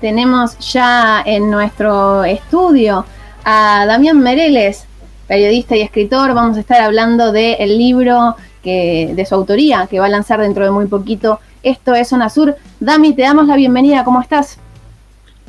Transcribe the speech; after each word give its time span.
tenemos 0.00 0.58
ya 0.58 1.22
en 1.24 1.50
nuestro 1.50 2.24
estudio 2.24 3.04
a 3.44 3.84
Damián 3.86 4.20
Mereles, 4.20 4.86
periodista 5.26 5.76
y 5.76 5.82
escritor. 5.82 6.34
Vamos 6.34 6.56
a 6.56 6.60
estar 6.60 6.80
hablando 6.80 7.32
del 7.32 7.78
libro 7.78 8.36
que, 8.62 9.12
de 9.14 9.26
su 9.26 9.34
autoría 9.34 9.86
que 9.86 10.00
va 10.00 10.06
a 10.06 10.10
lanzar 10.10 10.40
dentro 10.40 10.64
de 10.64 10.70
muy 10.70 10.86
poquito. 10.86 11.40
Esto 11.62 11.94
es 11.94 12.08
Zona 12.08 12.28
Sur. 12.28 12.56
Dami, 12.80 13.14
te 13.14 13.22
damos 13.22 13.46
la 13.46 13.56
bienvenida. 13.56 14.04
¿Cómo 14.04 14.20
estás? 14.20 14.58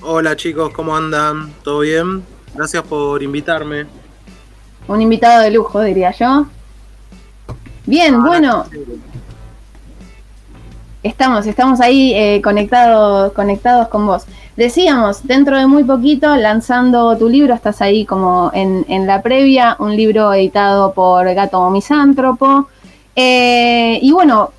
Hola 0.01 0.35
chicos, 0.35 0.71
¿cómo 0.73 0.95
andan? 0.95 1.53
¿Todo 1.63 1.79
bien? 1.79 2.23
Gracias 2.53 2.83
por 2.83 3.21
invitarme. 3.23 3.85
Un 4.87 5.01
invitado 5.01 5.41
de 5.41 5.51
lujo, 5.51 5.81
diría 5.81 6.11
yo. 6.11 6.45
Bien, 7.85 8.15
ah, 8.15 8.23
bueno. 8.25 8.65
Estamos, 11.07 11.47
estamos 11.47 11.79
ahí 11.79 12.13
eh, 12.13 12.41
conectados, 12.43 13.31
conectados 13.31 13.87
con 13.87 14.05
vos. 14.05 14.25
Decíamos, 14.57 15.25
dentro 15.25 15.57
de 15.57 15.65
muy 15.65 15.85
poquito, 15.85 16.35
lanzando 16.35 17.17
tu 17.17 17.29
libro, 17.29 17.53
estás 17.53 17.81
ahí 17.81 18.03
como 18.03 18.51
en, 18.53 19.07
la 19.07 19.21
previa, 19.21 19.77
un 19.79 19.95
libro 19.95 20.33
editado 20.33 20.91
por 20.91 21.33
Gato 21.33 21.69
Misántropo. 21.69 22.67
Eh, 23.15 23.99
y 24.01 24.11
bueno, 24.11 24.51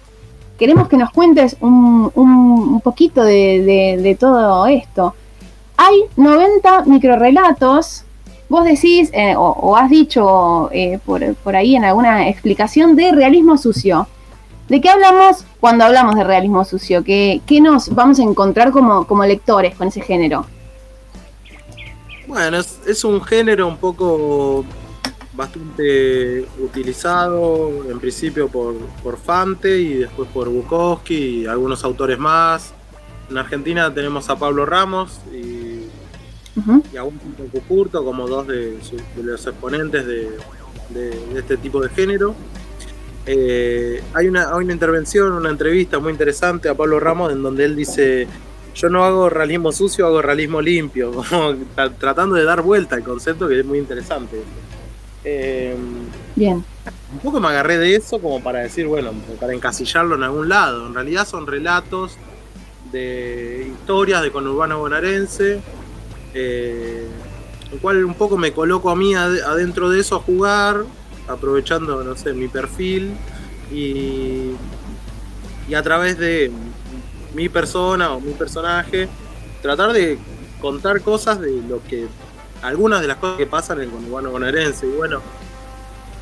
queremos 0.59 0.89
que 0.89 0.97
nos 0.97 1.11
cuentes 1.11 1.55
un, 1.61 2.81
poquito 2.83 3.23
de, 3.25 4.17
todo 4.19 4.67
esto. 4.69 5.15
Hay 5.77 6.05
90 6.17 6.85
microrelatos, 6.87 8.05
vos 8.49 8.65
decís, 8.65 9.11
eh, 9.13 9.35
o, 9.37 9.77
has 9.77 9.91
dicho 9.91 10.71
por, 11.05 11.35
por 11.35 11.57
ahí 11.57 11.77
en 11.77 11.85
alguna 11.85 12.27
explicación, 12.27 12.97
de 12.97 13.13
realismo 13.13 13.59
sucio. 13.59 14.09
¿De 14.69 14.83
qué 14.83 14.91
hablamos 14.91 15.45
cuando 15.61 15.85
hablamos 15.85 16.15
de 16.15 16.25
realismo 16.25 16.63
sucio? 16.65 17.03
¿Qué, 17.03 17.41
nos 17.63 17.95
vamos 17.95 18.19
a 18.19 18.23
encontrar 18.23 18.71
como, 18.71 19.07
como, 19.07 19.25
lectores 19.25 19.75
con 19.75 19.89
ese 19.89 20.03
género? 20.03 20.45
Bueno, 22.27 22.59
es, 22.59 23.05
un 23.05 23.23
género 23.23 23.67
un 23.67 23.79
poco 23.79 24.67
bastante 25.33 26.47
utilizado, 26.63 27.91
en 27.91 27.99
principio 27.99 28.49
por, 28.49 28.75
por 29.03 29.17
Fante 29.17 29.81
y 29.81 29.95
después 29.95 30.29
por 30.29 30.51
Bukowski 30.51 31.15
y 31.15 31.47
algunos 31.47 31.83
autores 31.83 32.19
más. 32.19 32.75
En 33.31 33.39
Argentina 33.39 33.93
tenemos 33.93 34.29
a 34.29 34.37
Pablo 34.37 34.67
Ramos 34.67 35.21
y, 35.33 35.89
a 36.99 37.05
un 37.05 37.19
Curto 37.67 38.05
como 38.05 38.27
dos 38.27 38.47
de, 38.49 38.79
los 39.23 39.47
exponentes 39.47 40.07
de 40.07 40.29
este 41.37 41.57
tipo 41.57 41.81
de 41.81 41.89
género. 41.89 42.35
Eh, 43.31 44.03
hay, 44.15 44.27
una, 44.27 44.57
una 44.57 44.73
intervención, 44.73 45.33
una 45.33 45.51
entrevista 45.51 45.99
muy 45.99 46.13
interesante 46.13 46.71
a 46.71 46.75
Pablo 46.75 46.99
Ramos 46.99 47.31
en 47.31 47.43
donde 47.43 47.67
él 47.67 47.77
dice, 47.77 48.27
yo 48.75 48.89
no 48.89 49.05
hago 49.05 49.29
realismo 49.29 49.71
sucio, 49.71 50.07
hago 50.07 50.23
realismo 50.23 50.63
limpio, 50.63 51.13
como 51.29 51.55
tratando 51.99 52.37
de 52.37 52.45
dar 52.45 52.63
vuelta 52.63 52.97
al 52.97 53.03
concepto 53.03 53.47
que 53.47 53.61
es 53.61 53.67
muy 53.67 53.79
interesante. 53.79 54.41
Eh, 55.25 55.77
Bien. 56.37 56.65
Un 57.13 57.19
poco 57.19 57.39
me 57.39 57.49
agarré 57.49 57.77
de 57.77 57.97
eso 57.97 58.19
como 58.19 58.43
para 58.43 58.61
decir, 58.61 58.87
bueno, 58.87 59.13
para 59.39 59.53
encasillarlo 59.53 60.15
en 60.15 60.23
algún 60.23 60.49
lado. 60.49 60.87
En 60.87 60.95
realidad 60.95 61.27
son 61.27 61.47
relatos 61.47 62.17
de 62.91 63.71
historias 63.71 64.23
de 64.23 64.31
conurbano 64.31 64.79
bonaerense, 64.79 65.61
eh, 66.33 67.07
el 67.73 67.79
cual 67.81 68.05
un 68.07 68.15
poco 68.15 68.39
me 68.39 68.53
coloco 68.53 68.89
a 68.89 68.97
mí 68.97 69.15
adentro 69.15 69.91
de 69.91 70.01
eso 70.01 70.17
a 70.17 70.21
jugar, 70.21 70.85
aprovechando, 71.29 72.03
no 72.03 72.17
sé, 72.17 72.33
mi 72.33 72.49
perfil 72.49 73.13
y, 73.71 74.53
y 75.69 75.75
a 75.75 75.83
través 75.83 76.19
de 76.19 76.51
mi 77.35 77.49
persona 77.49 78.13
o 78.13 78.21
mi 78.21 78.33
personaje, 78.33 79.09
tratar 79.63 79.93
de 79.93 80.19
contar 80.61 81.01
cosas 81.03 81.41
de 81.41 81.63
lo 81.69 81.83
que, 81.85 82.07
algunas 82.63 83.01
de 83.01 83.07
las 83.07 83.19
cosas 83.19 83.37
que 83.37 83.47
pasan 83.47 83.79
en 83.79 83.85
el 83.85 83.91
conurbano 83.91 84.31
bonaerense. 84.31 84.87
Y 84.87 84.91
bueno, 84.91 85.21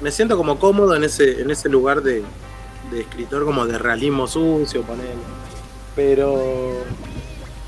me 0.00 0.10
siento 0.10 0.36
como 0.36 0.58
cómodo 0.58 0.94
en 0.94 1.04
ese, 1.04 1.40
en 1.40 1.50
ese 1.50 1.68
lugar 1.68 2.02
de, 2.02 2.22
escritor 2.94 3.44
como 3.44 3.66
de 3.66 3.78
realismo 3.78 4.26
sucio, 4.26 4.82
poner. 4.82 5.14
Pero, 5.94 6.84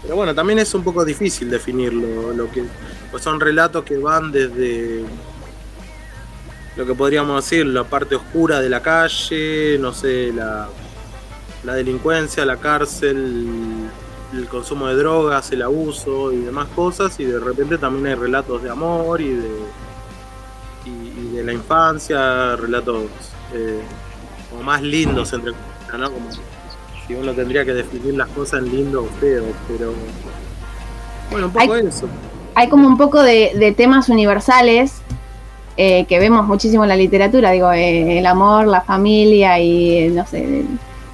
pero 0.02 0.16
bueno, 0.16 0.34
también 0.34 0.58
es 0.58 0.74
un 0.74 0.84
poco 0.84 1.04
difícil 1.04 1.50
definirlo, 1.50 2.32
lo 2.32 2.50
que 2.50 2.64
pues 3.10 3.22
son 3.22 3.40
relatos 3.40 3.84
que 3.84 3.96
van 3.96 4.30
desde 4.30 5.02
lo 6.78 6.86
que 6.86 6.94
podríamos 6.94 7.44
decir, 7.44 7.66
la 7.66 7.82
parte 7.82 8.14
oscura 8.14 8.60
de 8.60 8.68
la 8.68 8.80
calle, 8.80 9.76
no 9.80 9.92
sé, 9.92 10.32
la, 10.32 10.68
la 11.64 11.74
delincuencia, 11.74 12.44
la 12.44 12.56
cárcel, 12.58 13.90
el 14.32 14.46
consumo 14.46 14.86
de 14.86 14.94
drogas, 14.94 15.50
el 15.50 15.62
abuso 15.62 16.32
y 16.32 16.36
demás 16.36 16.68
cosas, 16.76 17.18
y 17.18 17.24
de 17.24 17.40
repente 17.40 17.78
también 17.78 18.06
hay 18.06 18.14
relatos 18.14 18.62
de 18.62 18.70
amor 18.70 19.20
y 19.20 19.30
de, 19.30 19.50
y, 20.86 21.34
de 21.34 21.42
la 21.42 21.52
infancia, 21.52 22.54
relatos 22.54 23.06
eh, 23.54 23.80
como 24.48 24.62
más 24.62 24.80
lindos 24.80 25.32
entre 25.32 25.50
¿no? 25.50 26.12
Como 26.12 26.30
si 27.08 27.14
uno 27.14 27.32
tendría 27.32 27.64
que 27.64 27.74
definir 27.74 28.14
las 28.14 28.28
cosas 28.28 28.60
en 28.60 28.70
lindo 28.70 29.02
o 29.02 29.06
feo, 29.18 29.46
pero 29.66 29.92
bueno, 31.32 31.46
un 31.48 31.52
poco 31.52 31.74
eso. 31.74 32.06
Hay 32.54 32.68
como 32.68 32.86
un 32.86 32.96
poco 32.96 33.20
de, 33.20 33.52
de 33.58 33.72
temas 33.72 34.08
universales 34.08 35.02
eh, 35.80 36.06
que 36.06 36.18
vemos 36.18 36.44
muchísimo 36.44 36.82
en 36.82 36.88
la 36.88 36.96
literatura, 36.96 37.52
digo, 37.52 37.70
eh, 37.70 38.18
el 38.18 38.26
amor, 38.26 38.66
la 38.66 38.80
familia 38.80 39.60
y, 39.60 40.08
no 40.08 40.26
sé, 40.26 40.64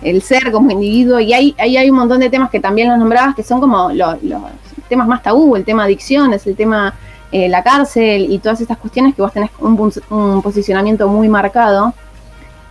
el, 0.01 0.23
ser 0.23 0.51
como 0.51 0.71
individuo. 0.71 1.21
Y 1.21 1.35
ahí 1.35 1.55
hay, 1.59 1.77
hay, 1.77 1.91
un 1.91 1.99
montón 1.99 2.19
de 2.21 2.31
temas 2.31 2.49
que 2.49 2.61
también 2.61 2.89
los 2.89 2.99
nombrabas 2.99 3.35
que 3.35 3.43
son 3.43 3.61
como 3.61 3.91
los, 3.93 4.17
temas 4.89 5.07
más 5.07 5.23
tabú, 5.23 5.55
el 5.55 5.67
tema 5.67 5.85
adicciones, 5.85 6.47
el 6.47 6.57
tema 6.57 6.95
eh, 7.31 7.47
la 7.47 7.63
cárcel 7.63 8.27
y 8.31 8.39
todas 8.39 8.59
estas 8.63 8.79
cuestiones 8.79 9.15
que 9.15 9.21
vos 9.21 9.35
tenés 9.35 9.51
un, 9.59 9.93
un 10.09 10.41
posicionamiento 10.41 11.09
muy 11.09 11.29
marcado. 11.29 11.93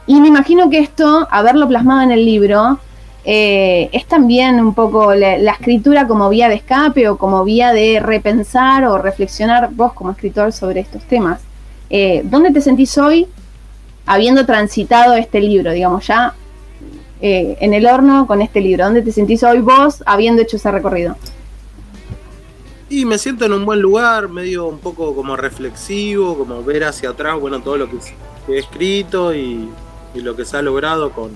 Y 0.08 0.20
me 0.20 0.30
imagino 0.30 0.72
que 0.72 0.80
esto, 0.80 1.28
haberlo 1.30 1.68
plasmado 1.68 2.02
en 2.02 2.10
el 2.10 2.26
libro, 2.26 2.80
es 3.24 4.06
también 4.08 4.60
un 4.60 4.74
poco 4.74 5.14
la, 5.14 5.52
escritura 5.52 6.08
como 6.08 6.28
vía 6.30 6.50
de 6.50 6.56
escape 6.56 7.08
o 7.08 7.20
como 7.20 7.44
vía 7.44 7.72
de 7.72 8.00
repensar 8.00 8.84
o 8.86 8.98
reflexionar 8.98 9.70
vos 9.72 9.94
como 9.94 10.10
escritor 10.10 10.52
sobre 10.52 10.80
estos 10.80 11.04
temas. 11.04 11.53
Eh, 11.90 12.22
¿dónde 12.26 12.52
te 12.52 12.62
sentís 12.62 12.98
hoy 12.98 13.28
habiendo 14.06 14.46
transitado 14.46 15.14
este 15.14 15.40
libro, 15.40 15.72
digamos, 15.72 16.08
ya 16.08 16.34
eh, 17.22 17.58
en 17.60 17.74
el 17.74 17.86
horno 17.86 18.28
con 18.28 18.42
este 18.42 18.62
libro? 18.62 18.86
¿Dónde 18.86 19.02
te 19.02 19.12
sentís 19.12 19.44
hoy 19.44 19.60
vos 19.60 20.04
habiendo 20.06 20.42
hecho 20.42 20.58
ese 20.58 20.72
recorrido? 20.72 21.16
Y 22.90 23.06
me 23.06 23.18
siento 23.18 23.46
en 23.46 23.54
un 23.54 23.66
buen 23.66 23.80
lugar, 23.80 24.30
medio 24.30 24.68
un 24.68 24.80
poco 24.80 25.16
como 25.16 25.36
reflexivo, 25.36 26.38
como 26.38 26.64
ver 26.64 26.84
hacia 26.84 27.10
atrás, 27.10 27.40
bueno, 27.40 27.62
todo 27.62 27.78
lo 27.78 27.90
que, 27.90 27.98
he 28.50 28.60
escrito 28.60 29.34
y, 29.34 29.70
lo 30.16 30.36
que 30.36 30.46
se 30.46 30.58
ha 30.58 30.62
logrado 30.62 31.10
con, 31.12 31.32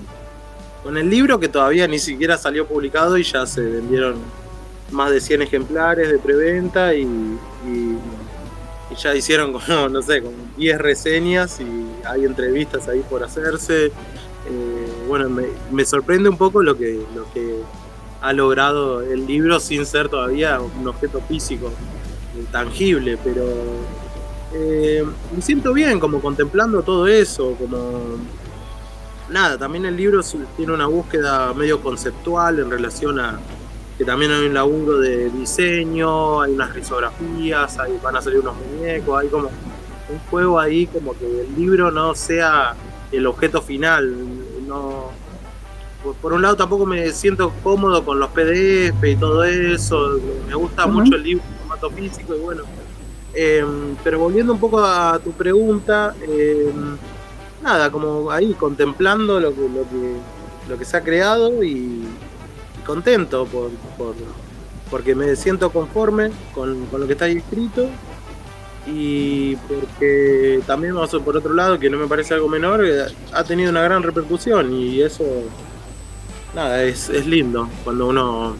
con 0.84 0.96
el 0.96 1.10
libro 1.10 1.40
que 1.40 1.48
todavía 1.48 1.88
ni 1.88 1.98
siquiera 1.98 2.38
salió 2.38 2.66
publicado 2.68 3.18
y 3.18 3.24
ya 3.24 3.44
se 3.44 3.60
vendieron 3.60 4.16
más 4.92 5.10
de 5.10 5.20
100 5.20 5.42
ejemplares 5.42 6.10
de 6.10 6.18
preventa 6.18 6.94
y 6.94 7.02
y 7.66 7.96
ya 8.96 9.14
hicieron 9.14 9.52
como, 9.52 9.88
no 9.90 10.02
sé, 10.02 10.22
como 10.22 10.36
10 10.56 10.78
reseñas 10.78 11.60
y 11.60 12.06
hay 12.06 12.24
entrevistas 12.24 12.88
ahí 12.88 13.00
por 13.08 13.22
hacerse. 13.22 13.86
Eh, 13.86 14.92
bueno, 15.06 15.28
me, 15.70 15.84
sorprende 15.84 16.28
un 16.28 16.36
poco 16.36 16.62
lo 16.62 16.76
que, 16.76 17.02
lo 17.14 17.30
que 17.32 17.60
ha 18.20 18.32
logrado 18.32 19.02
el 19.02 19.26
libro 19.26 19.60
sin 19.60 19.84
ser 19.84 20.08
todavía 20.08 20.60
un 20.60 20.88
objeto 20.88 21.20
físico, 21.20 21.70
tangible, 22.50 23.18
pero 23.22 23.44
eh, 24.54 25.04
me 25.34 25.42
siento 25.42 25.72
bien 25.72 26.00
como 26.00 26.20
contemplando 26.20 26.82
todo 26.82 27.06
eso, 27.06 27.54
como 27.58 28.16
nada, 29.28 29.58
también 29.58 29.84
el 29.84 29.96
libro 29.96 30.22
tiene 30.56 30.72
una 30.72 30.86
búsqueda 30.86 31.52
medio 31.52 31.80
conceptual 31.80 32.58
en 32.60 32.70
relación 32.70 33.20
a, 33.20 33.38
que 33.98 34.04
también 34.04 34.30
hay 34.30 34.46
un 34.46 34.54
laburo 34.54 35.00
de 35.00 35.28
diseño, 35.28 36.40
hay 36.40 36.52
unas 36.52 36.72
risografías, 36.72 37.80
ahí 37.80 37.98
van 38.00 38.14
a 38.14 38.22
salir 38.22 38.38
unos 38.38 38.54
muñecos, 38.56 39.20
hay 39.20 39.28
como 39.28 39.48
un 39.48 40.18
juego 40.30 40.60
ahí 40.60 40.86
como 40.86 41.18
que 41.18 41.26
el 41.26 41.56
libro 41.56 41.90
no 41.90 42.14
sea 42.14 42.76
el 43.10 43.26
objeto 43.26 43.60
final. 43.60 44.14
No, 44.68 45.10
por 46.22 46.32
un 46.32 46.42
lado 46.42 46.54
tampoco 46.54 46.86
me 46.86 47.10
siento 47.10 47.52
cómodo 47.64 48.04
con 48.04 48.20
los 48.20 48.30
PDF 48.30 49.02
y 49.02 49.16
todo 49.16 49.42
eso, 49.42 50.20
me 50.46 50.54
gusta 50.54 50.86
mucho 50.86 51.16
el 51.16 51.22
libro 51.24 51.44
en 51.44 51.58
formato 51.58 51.90
físico 51.90 52.36
y 52.36 52.38
bueno. 52.38 52.62
Em, 53.34 53.96
pero 54.04 54.20
volviendo 54.20 54.52
un 54.52 54.60
poco 54.60 54.78
a 54.78 55.18
tu 55.18 55.32
pregunta, 55.32 56.14
em, 56.22 56.96
nada, 57.62 57.90
como 57.90 58.30
ahí 58.30 58.54
contemplando 58.54 59.40
lo 59.40 59.52
que, 59.52 59.62
lo 59.62 59.82
que, 59.82 60.16
lo 60.68 60.78
que 60.78 60.84
se 60.84 60.96
ha 60.96 61.02
creado 61.02 61.62
y, 61.64 62.04
contento 62.88 63.44
por, 63.44 63.70
porque 64.90 65.14
me 65.14 65.36
siento 65.36 65.70
conforme 65.70 66.30
con, 66.54 66.88
lo 66.90 67.06
que 67.06 67.12
está 67.12 67.26
ahí 67.26 67.36
escrito 67.36 67.86
y 68.86 69.56
porque 69.56 70.60
también 70.66 70.94
por 70.94 71.36
otro 71.36 71.52
lado, 71.52 71.78
que 71.78 71.90
no 71.90 71.98
me 71.98 72.06
parece 72.06 72.32
algo 72.32 72.48
menor, 72.48 72.82
eh, 72.86 73.04
ha 73.34 73.44
tenido 73.44 73.70
una 73.70 73.82
gran 73.82 74.02
repercusión 74.02 74.72
y 74.72 75.02
eso, 75.02 75.22
nada, 76.54 76.82
es, 76.82 77.10
lindo 77.26 77.68
cuando 77.84 78.08
uno 78.08 78.56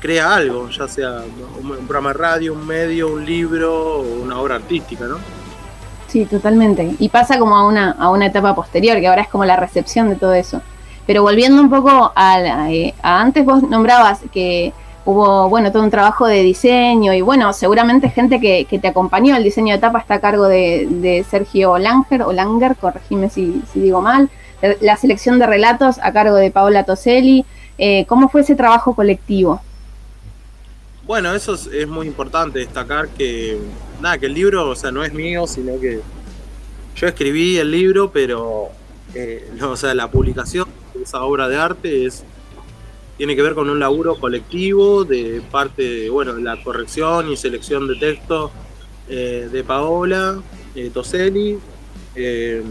crea 0.00 0.34
algo, 0.34 0.68
ya 0.68 0.88
sea 0.88 1.22
un, 1.60 1.86
programa 1.86 2.12
de 2.12 2.18
radio, 2.18 2.52
un 2.52 2.66
medio, 2.66 3.12
un 3.12 3.24
libro 3.24 4.00
o 4.00 4.22
una 4.24 4.40
obra 4.40 4.56
artística, 4.56 5.04
¿no? 5.04 5.18
Sí, 6.08 6.24
totalmente. 6.24 6.96
Y 6.98 7.08
pasa 7.10 7.38
como 7.38 7.56
a 7.56 7.64
una, 7.64 7.92
a 7.92 8.10
una 8.10 8.26
etapa 8.26 8.56
posterior, 8.56 8.98
que 8.98 9.06
ahora 9.06 9.22
es 9.22 9.28
como 9.28 9.44
la 9.44 9.56
recepción 9.56 10.08
de 10.08 10.16
todo 10.16 10.34
eso. 10.34 10.60
Pero 11.06 11.22
volviendo 11.22 11.62
un 11.62 11.70
poco 11.70 12.12
a, 12.14 12.70
eh, 12.70 12.94
a 13.02 13.20
antes 13.20 13.44
vos 13.44 13.62
nombrabas 13.62 14.20
que 14.32 14.72
hubo, 15.06 15.48
bueno, 15.48 15.70
todo 15.70 15.84
un 15.84 15.90
trabajo 15.90 16.26
de 16.26 16.42
diseño 16.42 17.14
y 17.14 17.20
bueno, 17.20 17.52
seguramente 17.52 18.10
gente 18.10 18.40
que, 18.40 18.66
te 18.78 18.88
acompañó. 18.88 19.36
El 19.36 19.44
diseño 19.44 19.72
de 19.72 19.78
etapa 19.78 20.00
está 20.00 20.14
a 20.14 20.20
cargo 20.20 20.46
de, 20.46 21.24
Sergio 21.30 21.78
Langer, 21.78 22.22
o 22.22 22.32
Langer, 22.32 22.76
corregime 22.76 23.30
si, 23.30 23.62
digo 23.74 24.02
mal. 24.02 24.28
La 24.80 24.96
selección 24.96 25.38
de 25.38 25.46
relatos 25.46 25.98
a 26.02 26.12
cargo 26.12 26.36
de 26.36 26.50
Paola 26.50 26.84
Toselli. 26.84 27.46
Eh, 27.78 28.04
¿Cómo 28.06 28.28
fue 28.28 28.40
ese 28.40 28.56
trabajo 28.56 28.94
colectivo? 28.94 29.60
Bueno, 31.06 31.32
eso 31.34 31.54
es, 31.54 31.86
muy 31.86 32.08
importante 32.08 32.58
destacar 32.58 33.08
que, 33.08 33.58
nada, 34.00 34.18
que 34.18 34.26
el 34.26 34.34
libro, 34.34 34.68
o 34.70 34.74
sea, 34.74 34.90
no 34.90 35.04
es 35.04 35.12
mío, 35.12 35.46
sino 35.46 35.78
que 35.78 36.00
yo 36.96 37.06
escribí 37.06 37.58
el 37.58 37.70
libro, 37.70 38.10
pero, 38.10 38.70
eh, 39.14 39.52
o 39.62 39.76
sea, 39.76 39.94
la 39.94 40.10
publicación 40.10 40.66
esa 41.06 41.22
obra 41.22 41.48
de 41.48 41.56
arte 41.56 42.04
es 42.04 42.24
tiene 43.16 43.34
que 43.34 43.42
ver 43.42 43.54
con 43.54 43.70
un 43.70 43.78
laburo 43.78 44.16
colectivo 44.16 45.04
de 45.04 45.40
parte 45.50 45.82
de, 45.82 46.10
bueno, 46.10 46.34
la 46.34 46.62
corrección 46.62 47.30
y 47.30 47.36
selección 47.36 47.88
de 47.88 47.96
texto 47.96 48.50
eh, 49.08 49.48
de 49.50 49.64
Paola 49.64 50.42
eh, 50.74 50.90
Toselli, 50.92 51.58
eh, 52.14 52.62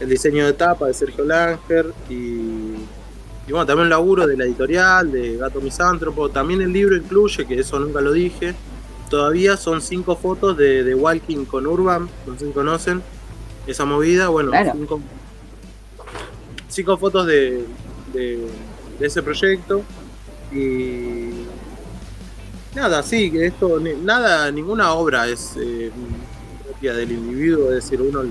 el 0.00 0.08
diseño 0.08 0.46
de 0.46 0.54
tapa 0.54 0.86
de 0.86 0.94
Sergio 0.94 1.24
Langer 1.24 1.92
y, 2.08 2.76
bueno, 3.50 3.66
también 3.66 3.86
un 3.86 3.90
laburo 3.90 4.26
de 4.26 4.36
la 4.36 4.44
editorial, 4.44 5.12
de 5.12 5.36
Gato 5.36 5.60
Misántropo. 5.60 6.30
También 6.30 6.62
el 6.62 6.72
libro 6.72 6.96
incluye, 6.96 7.44
que 7.44 7.58
eso 7.58 7.78
nunca 7.78 8.00
lo 8.00 8.12
dije, 8.12 8.54
todavía 9.10 9.58
son 9.58 9.82
cinco 9.82 10.16
fotos 10.16 10.56
de, 10.56 10.94
Walking 10.94 11.44
con 11.44 11.66
Urban, 11.66 12.08
no 12.26 12.38
sé 12.38 12.46
si 12.46 12.52
conocen 12.52 13.02
esa 13.66 13.84
movida, 13.84 14.28
bueno, 14.28 14.52
cinco, 14.72 15.00
fotos 16.98 17.26
de 17.26 17.64
ese 19.00 19.22
proyecto. 19.22 19.82
Y 20.52 21.44
nada, 22.74 23.02
sí, 23.02 23.30
que 23.30 23.46
esto, 23.46 23.80
nada, 24.02 24.50
ninguna 24.50 24.92
obra 24.92 25.28
es 25.28 25.54
eh, 25.60 25.90
propia 26.64 26.94
del 26.94 27.12
individuo, 27.12 27.68
es 27.68 27.84
decir, 27.84 28.00
uno 28.00 28.22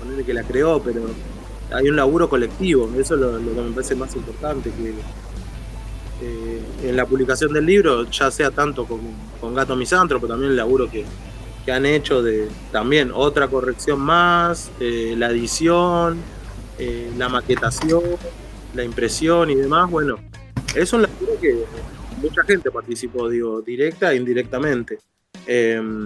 ponerle 0.00 0.24
que 0.24 0.34
la 0.34 0.42
creó, 0.42 0.82
pero 0.82 1.02
hay 1.72 1.88
un 1.88 1.96
laburo 1.96 2.28
colectivo, 2.28 2.90
eso 2.98 3.14
es 3.14 3.20
lo, 3.20 3.38
que 3.38 3.60
me 3.60 3.72
parece 3.72 3.94
más 3.94 4.14
importante, 4.16 4.70
que 4.70 4.94
eh, 6.24 6.62
en 6.84 6.96
la 6.96 7.06
publicación 7.06 7.52
del 7.52 7.66
libro, 7.66 8.08
ya 8.10 8.30
sea 8.30 8.50
tanto 8.50 8.84
con, 8.86 9.00
con 9.40 9.54
Gato 9.54 9.76
Misantro, 9.76 10.18
también 10.20 10.50
el 10.50 10.56
laburo 10.56 10.90
que, 10.90 11.04
han 11.70 11.86
hecho 11.86 12.24
de 12.24 12.48
también 12.72 13.12
otra 13.14 13.46
corrección 13.46 14.00
más, 14.00 14.72
eh, 14.80 15.14
la 15.16 15.30
edición, 15.30 16.18
la 17.16 17.28
maquetación, 17.28 18.02
la 18.74 18.84
impresión 18.84 19.50
y 19.50 19.54
demás, 19.54 19.90
bueno, 19.90 20.16
es 20.74 20.92
un 20.92 21.02
laburo 21.02 21.38
que 21.40 21.64
mucha 22.20 22.42
gente 22.44 22.70
participó, 22.70 23.28
digo, 23.28 23.60
directa 23.60 24.12
e 24.12 24.16
indirectamente. 24.16 24.98
Em, 25.46 26.04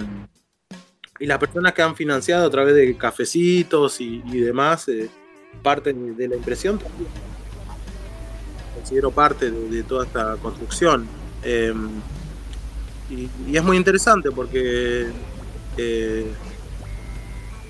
y 1.18 1.26
las 1.26 1.38
personas 1.38 1.72
que 1.72 1.82
han 1.82 1.94
financiado 1.94 2.46
a 2.46 2.50
través 2.50 2.74
de 2.74 2.96
cafecitos 2.96 4.00
y, 4.00 4.20
demás, 4.40 4.88
eh, 4.88 5.08
parte 5.62 5.92
de 5.92 6.28
la 6.28 6.36
impresión 6.36 6.78
también. 6.78 7.08
Considero 8.74 9.10
parte 9.10 9.50
de, 9.50 9.82
toda 9.82 10.04
esta 10.04 10.36
construcción. 10.36 11.06
Em, 11.42 11.88
y, 13.08 13.28
y, 13.48 13.56
es 13.56 13.62
muy 13.62 13.76
interesante 13.76 14.30
porque 14.30 15.06
eh, 15.76 16.26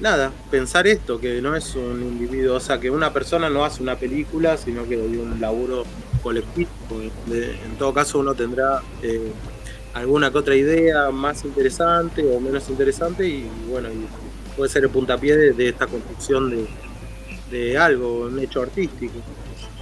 nada, 0.00 0.32
pensar 0.50 0.87
esto, 0.87 1.20
que 1.20 1.40
no 1.40 1.56
es 1.56 1.75
un 1.75 2.02
individuo, 2.02 2.56
o 2.56 2.60
sea, 2.60 2.78
que 2.81 2.90
una 2.90 3.12
persona 3.12 3.48
no 3.48 3.64
hace 3.64 3.82
una 3.82 3.96
película, 3.96 4.56
sino 4.56 4.87
que 4.87 4.94
hay 4.94 5.16
un 5.16 5.40
laburo 5.40 5.84
colectivo. 6.22 6.70
en 7.31 7.76
todo 7.78 7.94
caso 7.94 8.19
uno 8.19 8.34
tendrá 8.34 8.82
eh, 9.02 9.32
alguna 9.94 10.31
que 10.31 10.38
otra 10.38 10.54
idea 10.54 11.10
más 11.10 11.44
interesante 11.44 12.22
o 12.25 12.40
menos 12.40 12.69
interesante 12.69 13.26
y 13.26 13.48
bueno, 13.69 13.88
puede 14.56 14.70
ser 14.70 14.84
el 14.84 14.90
puntapié 14.90 15.37
de, 15.52 15.69
esta 15.69 15.87
construcción 15.87 16.66
de, 17.50 17.78
algo, 17.78 18.26
un 18.26 18.38
hecho 18.38 18.62
artístico. 18.62 19.14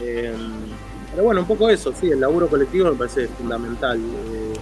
Eh, 0.00 0.32
pero 1.10 1.24
bueno, 1.24 1.40
un 1.42 1.46
poco 1.46 1.68
eso, 1.70 1.92
sí, 1.98 2.10
el 2.10 2.20
laburo 2.20 2.48
colectivo 2.48 2.90
me 2.90 2.96
parece 2.96 3.28
fundamental. 3.28 3.98
Eh, 3.98 4.52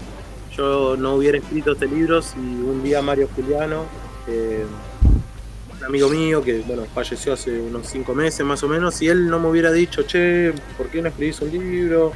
yo 0.57 0.97
no 0.99 1.15
hubiera 1.15 1.39
escrito 1.39 1.73
este 1.73 1.87
libro 1.87 2.21
si 2.21 2.39
un 2.39 2.83
día 2.83 3.01
Mario 3.01 3.29
Juliano 3.35 3.87
amigo 5.87 6.09
mío 6.09 6.43
que 6.43 6.61
bueno, 6.61 6.87
falleció 6.95 7.33
hace 7.33 7.59
unos 7.61 7.87
cinco 7.87 8.15
meses 8.15 8.45
más 8.45 8.63
o 8.63 8.69
menos, 8.69 8.95
si 8.95 9.09
él 9.09 9.29
no 9.29 9.39
me 9.39 9.49
hubiera 9.49 9.73
dicho, 9.73 10.03
che, 10.03 10.53
¿por 10.77 10.89
qué 10.89 11.03
no 11.03 11.09
escribís 11.09 11.41
un 11.41 11.51
libro? 11.51 12.13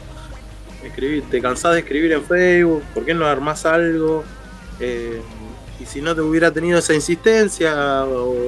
Escribí, 0.83 1.23
¿Te 1.23 1.41
cansás 1.41 1.73
de 1.73 1.81
escribir 1.81 2.13
en 2.13 2.25
Facebook? 2.25 2.83
¿Por 2.95 3.05
qué 3.05 3.15
no 3.15 3.27
armás 3.27 3.67
algo? 3.67 4.25
Eh, 4.79 5.21
y 5.81 5.87
si 5.87 6.01
no 6.01 6.15
te 6.15 6.21
hubiera 6.21 6.51
tenido 6.51 6.79
esa 6.79 6.95
insistencia 6.95 8.05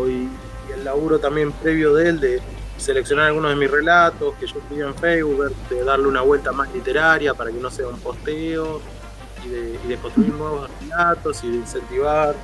y, 0.08 0.28
el 0.72 0.84
laburo 0.84 1.18
también 1.18 1.50
previo 1.50 1.94
de 1.94 2.10
él 2.10 2.20
de 2.20 2.40
seleccionar 2.76 3.26
algunos 3.26 3.50
de 3.50 3.56
mis 3.56 3.70
relatos 3.70 4.34
que 4.38 4.46
yo 4.46 4.58
escribí 4.58 4.82
en 4.82 4.94
Facebook, 4.94 5.52
de 5.68 5.82
darle 5.82 6.06
una 6.06 6.20
vuelta 6.20 6.52
más 6.52 6.72
literaria 6.72 7.34
para 7.34 7.50
que 7.50 7.58
no 7.58 7.70
sea 7.70 7.88
un 7.88 7.98
posteo 7.98 8.80
y 9.44 9.88
de, 9.88 9.96
construir 9.96 10.32
nuevos 10.34 10.70
relatos 10.80 11.42
y 11.42 11.50
de 11.50 11.56
incentivar. 11.56 12.36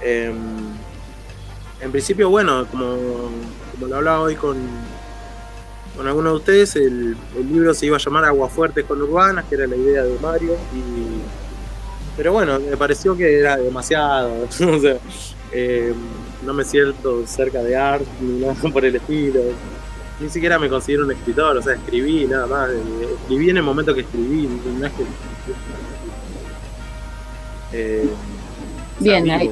Em, 0.00 0.72
en 1.80 1.90
principio, 1.90 2.28
bueno, 2.28 2.66
como, 2.70 2.96
como 3.72 3.86
lo 3.86 3.96
hablaba 3.96 4.20
hoy 4.20 4.34
con, 4.34 4.56
con 5.96 6.06
algunos 6.06 6.32
de 6.32 6.36
ustedes, 6.36 6.76
el, 6.76 7.16
libro 7.50 7.72
se 7.74 7.86
iba 7.86 7.96
a 7.96 8.00
llamar 8.00 8.24
Aguafuertes 8.26 8.84
con 8.84 9.00
Urbanas, 9.00 9.46
que 9.46 9.54
era 9.54 9.66
la 9.66 9.76
idea 9.76 10.02
de 10.02 10.18
Mario, 10.18 10.56
y, 10.74 11.20
pero 12.16 12.32
bueno, 12.32 12.60
me 12.60 12.76
pareció 12.76 13.16
que 13.16 13.40
era 13.40 13.56
demasiado, 13.56 14.46
eh, 15.52 15.94
no 16.44 16.52
me 16.52 16.64
siento 16.64 17.26
cerca 17.26 17.62
de 17.62 17.76
arte 17.76 18.06
ni 18.20 18.40
nada 18.40 18.54
por 18.72 18.84
el 18.84 18.96
estilo, 18.96 19.40
ni 20.20 20.28
siquiera 20.28 20.58
me 20.58 20.68
considero 20.68 21.04
un 21.04 21.12
escritor, 21.12 21.56
o 21.56 21.62
sea, 21.62 21.74
escribí 21.74 22.26
nada 22.26 22.46
más, 22.46 22.70
escribí 23.22 23.48
en 23.48 23.56
el 23.56 23.62
momento 23.62 23.94
que 23.94 24.02
escribí, 24.02 24.48
no 24.78 24.86
es 24.86 24.92
que... 24.92 25.04
Eh, 27.72 28.10
Bien, 28.98 29.30
ahí 29.30 29.50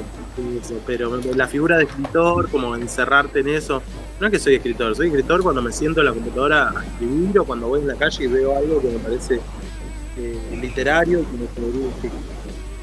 pero 0.85 1.17
la 1.35 1.47
figura 1.47 1.77
de 1.77 1.83
escritor, 1.83 2.49
como 2.49 2.75
encerrarte 2.75 3.39
en 3.39 3.49
eso, 3.49 3.81
no 4.19 4.27
es 4.27 4.33
que 4.33 4.39
soy 4.39 4.55
escritor, 4.55 4.95
soy 4.95 5.07
escritor 5.07 5.41
cuando 5.41 5.61
me 5.61 5.71
siento 5.71 6.01
en 6.01 6.07
la 6.07 6.13
computadora 6.13 6.69
a 6.69 6.83
escribir 6.83 7.39
o 7.39 7.45
cuando 7.45 7.67
voy 7.67 7.81
en 7.81 7.87
la 7.87 7.95
calle 7.95 8.23
y 8.23 8.27
veo 8.27 8.55
algo 8.55 8.81
que 8.81 8.89
me 8.89 8.99
parece 8.99 9.39
eh, 10.17 10.59
literario, 10.61 11.21
que, 12.01 12.09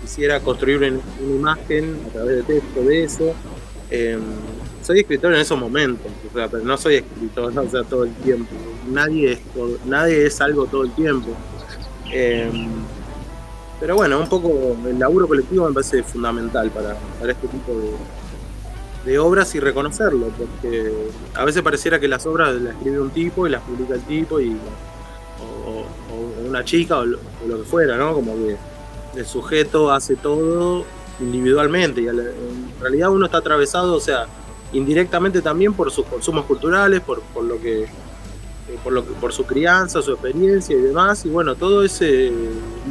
quisiera 0.01 0.41
construir 0.41 0.79
una, 0.79 1.01
imagen 1.21 1.99
a 2.07 2.13
través 2.13 2.37
de 2.37 2.43
texto 2.55 2.83
de 2.83 3.03
eso. 3.03 3.35
Em, 3.91 4.21
soy 4.83 5.01
escritor 5.01 5.35
en 5.35 5.41
esos 5.41 5.59
momentos, 5.59 6.11
pero 6.33 6.59
no 6.59 6.77
soy 6.77 6.97
escritor 6.97 7.53
todo 7.89 8.05
el 8.05 8.15
tiempo. 8.17 8.55
Nadie 8.89 9.33
es, 9.33 9.41
nadie 9.85 10.27
es 10.27 10.41
algo 10.41 10.67
todo 10.67 10.85
el 10.85 10.93
tiempo. 10.93 11.37
Em, 12.13 12.69
pero 13.79 13.97
bueno, 13.97 14.19
un 14.19 14.29
poco 14.29 14.77
el 14.87 14.99
laburo 14.99 15.29
colectivo 15.29 15.69
me 15.69 15.75
parece 15.75 16.03
fundamental 16.03 16.71
para, 16.71 16.97
este 17.31 17.49
tipo 17.49 17.73
de, 19.05 19.19
obras 19.19 19.55
y 19.55 19.61
reconocerlo, 19.61 20.29
porque 20.37 20.93
a 21.35 21.45
veces 21.45 21.63
pareciera 21.63 22.01
que 22.01 22.09
las 22.09 22.27
obras 22.27 22.55
las 22.57 22.75
escribe 22.75 23.01
un 23.01 23.11
tipo 23.11 23.47
y 23.47 23.51
las 23.51 23.63
publica 23.63 23.95
el 23.95 24.03
tipo 24.03 24.41
y 24.41 24.57
o, 25.65 26.47
una 26.49 26.65
chica 26.65 26.99
o 26.99 27.05
lo, 27.05 27.19
que 27.19 27.65
fuera, 27.65 27.97
¿no? 27.97 28.15
Como 28.15 28.35
que 28.35 28.57
el 29.15 29.27
sujeto 29.27 29.93
hace 29.93 30.17
todo 30.17 30.85
individualmente 31.21 32.01
y 32.01 32.09
en 32.09 32.81
realidad 32.81 33.11
uno 33.11 33.27
está 33.27 33.39
atravesado, 33.39 33.95
o 33.95 34.01
sea, 34.01 34.27
indirectamente 34.73 35.41
también 35.41 35.73
por 35.73 35.93
sus 35.93 36.05
consumos 36.07 36.45
culturales, 36.47 37.01
por, 37.01 37.21
por 37.23 37.45
lo 37.45 37.61
que 37.61 37.87
por, 38.87 38.93
lo 38.93 39.03
por 39.03 39.33
su 39.33 39.45
crianza, 39.45 40.01
su 40.01 40.13
experiencia 40.13 40.77
y 40.77 40.81
demás. 40.81 41.27
Y 41.27 41.29
bueno, 41.29 41.57
todo 41.57 41.83
ese 41.83 42.31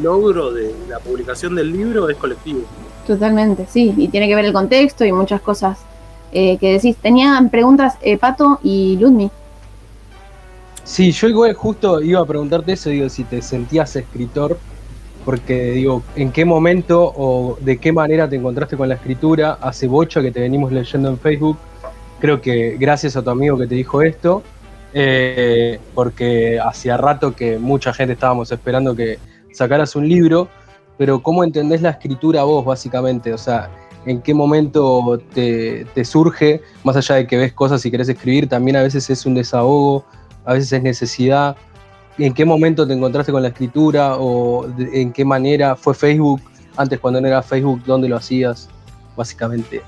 logro 0.03 0.51
de 0.51 0.75
la 0.89 0.99
publicación 0.99 1.55
del 1.55 1.71
libro 1.71 2.09
es 2.09 2.17
colectivo. 2.17 2.63
Totalmente, 3.07 3.65
sí, 3.69 3.93
y 3.95 4.09
tiene 4.09 4.27
que 4.27 4.35
ver 4.35 4.43
el 4.43 4.51
contexto 4.51 5.05
y 5.05 5.13
muchas 5.13 5.39
cosas 5.39 5.77
eh, 6.33 6.57
que 6.57 6.73
decís. 6.73 6.97
Tenían 6.97 7.49
preguntas 7.49 7.93
eh, 8.01 8.17
Pato 8.17 8.59
y 8.61 8.97
Ludmi. 8.97 9.31
Sí, 10.83 11.13
yo 11.13 11.29
igual 11.29 11.53
justo 11.53 12.01
iba 12.01 12.19
a 12.19 12.25
preguntarte 12.25 12.73
eso, 12.73 12.89
digo, 12.89 13.07
si 13.07 13.23
te 13.23 13.41
sentías 13.41 13.95
escritor, 13.95 14.59
porque 15.23 15.71
digo, 15.71 16.03
¿en 16.17 16.33
qué 16.33 16.43
momento 16.43 17.13
o 17.15 17.57
de 17.61 17.77
qué 17.77 17.93
manera 17.93 18.27
te 18.27 18.35
encontraste 18.35 18.75
con 18.75 18.89
la 18.89 18.95
escritura? 18.95 19.59
Hace 19.61 19.87
bocha 19.87 20.21
que 20.21 20.31
te 20.31 20.41
venimos 20.41 20.73
leyendo 20.73 21.07
en 21.07 21.17
Facebook, 21.17 21.57
creo 22.19 22.41
que 22.41 22.75
gracias 22.77 23.15
a 23.15 23.23
tu 23.23 23.29
amigo 23.29 23.57
que 23.57 23.65
te 23.65 23.75
dijo 23.75 24.01
esto, 24.01 24.43
eh, 24.97 25.77
porque 25.93 26.57
hacía 26.57 26.95
rato 26.95 27.35
que 27.35 27.59
mucha 27.59 27.93
gente 27.93 28.13
estábamos 28.13 28.49
esperando 28.53 28.95
que 28.95 29.19
sacaras 29.51 29.93
un 29.97 30.07
libro, 30.07 30.47
pero 30.97 31.21
¿cómo 31.21 31.43
entendés 31.43 31.81
la 31.81 31.89
escritura 31.89 32.43
vos, 32.43 32.63
básicamente? 32.63 33.33
O 33.33 33.37
sea, 33.37 33.69
¿en 34.05 34.21
qué 34.21 34.33
momento 34.33 35.21
te, 35.33 36.05
surge, 36.05 36.61
más 36.85 36.95
allá 36.95 37.15
de 37.15 37.27
que 37.27 37.35
ves 37.35 37.51
cosas 37.51 37.85
y 37.85 37.91
querés 37.91 38.07
escribir, 38.07 38.47
también 38.47 38.77
a 38.77 38.83
veces 38.83 39.09
es 39.09 39.25
un 39.25 39.35
desahogo, 39.35 40.05
a 40.45 40.53
veces 40.53 40.71
es 40.71 40.81
necesidad? 40.81 41.57
¿En 42.17 42.33
qué 42.33 42.45
momento 42.45 42.87
te 42.87 42.93
encontraste 42.93 43.33
con 43.33 43.41
la 43.41 43.49
escritura 43.49 44.15
o 44.17 44.65
en 44.77 45.11
qué 45.11 45.25
manera 45.25 45.75
fue 45.75 45.93
Facebook? 45.93 46.39
Antes 46.77 47.01
cuando 47.01 47.19
no 47.19 47.27
era 47.27 47.43
Facebook, 47.43 47.83
¿dónde 47.85 48.07
lo 48.07 48.15
hacías? 48.15 48.69
Básicamente. 49.17 49.81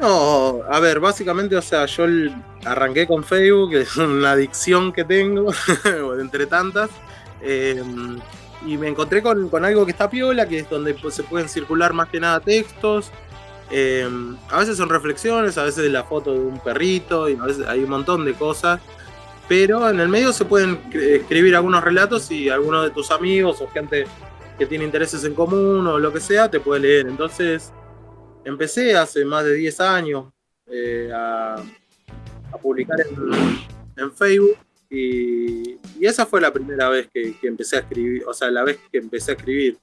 No, 0.00 0.60
a 0.70 0.80
ver, 0.80 1.00
básicamente, 1.00 1.54
o 1.54 1.60
sea, 1.60 1.84
yo 1.84 2.06
arranqué 2.64 3.06
con 3.06 3.24
Facebook, 3.24 3.70
que 3.70 3.80
es 3.82 3.96
una 3.96 4.32
adicción 4.32 4.92
que 4.92 5.04
tengo, 5.04 5.52
entre 6.20 6.46
tantas, 6.46 6.90
eh, 7.40 7.82
y 8.66 8.76
me 8.76 8.88
encontré 8.88 9.22
con, 9.22 9.64
algo 9.64 9.84
que 9.84 9.92
está 9.92 10.10
piola, 10.10 10.48
que 10.48 10.60
es 10.60 10.70
donde 10.70 10.94
pues, 10.94 11.14
se 11.14 11.22
pueden 11.22 11.48
circular 11.48 11.92
más 11.92 12.08
que 12.08 12.20
nada 12.20 12.40
textos. 12.40 13.10
eh, 13.70 14.08
a 14.50 14.58
veces 14.58 14.76
son 14.76 14.88
reflexiones, 14.88 15.56
a 15.58 15.64
veces 15.64 15.90
la 15.90 16.04
foto 16.04 16.32
de 16.32 16.40
un 16.40 16.58
perrito, 16.58 17.28
y 17.28 17.36
a 17.36 17.44
veces 17.44 17.66
hay 17.66 17.84
un 17.84 17.90
montón 17.90 18.24
de 18.24 18.34
cosas. 18.34 18.80
Pero 19.48 19.88
en 19.88 19.98
el 19.98 20.08
medio 20.08 20.32
se 20.32 20.44
pueden 20.44 20.78
escribir 20.92 21.56
algunos 21.56 21.82
relatos 21.82 22.30
y 22.30 22.50
algunos 22.50 22.84
de 22.84 22.90
tus 22.90 23.10
amigos 23.10 23.62
o 23.62 23.68
gente 23.68 24.06
que 24.58 24.66
tiene 24.66 24.84
intereses 24.84 25.24
en 25.24 25.34
común 25.34 25.86
o 25.86 25.98
lo 25.98 26.12
que 26.12 26.20
sea 26.20 26.50
te 26.50 26.60
puede 26.60 26.80
leer. 26.80 27.06
Entonces, 27.06 27.72
empecé 28.44 28.94
hace 28.94 29.24
más 29.24 29.44
de 29.44 29.54
10 29.54 29.80
años 29.80 30.26
eh, 30.66 31.10
a, 31.14 31.56
publicar 32.60 32.98
en, 33.96 34.12
Facebook 34.12 34.56
y, 34.90 35.76
esa 36.00 36.24
fue 36.24 36.40
la 36.40 36.52
primera 36.52 36.88
vez 36.88 37.08
que, 37.12 37.36
empecé 37.42 37.76
a 37.76 37.80
escribir, 37.80 38.24
o 38.26 38.32
sea, 38.32 38.50
la 38.50 38.64
vez 38.64 38.78
que 38.90 38.98
empecé 38.98 39.32
a 39.32 39.34
escribir. 39.34 39.76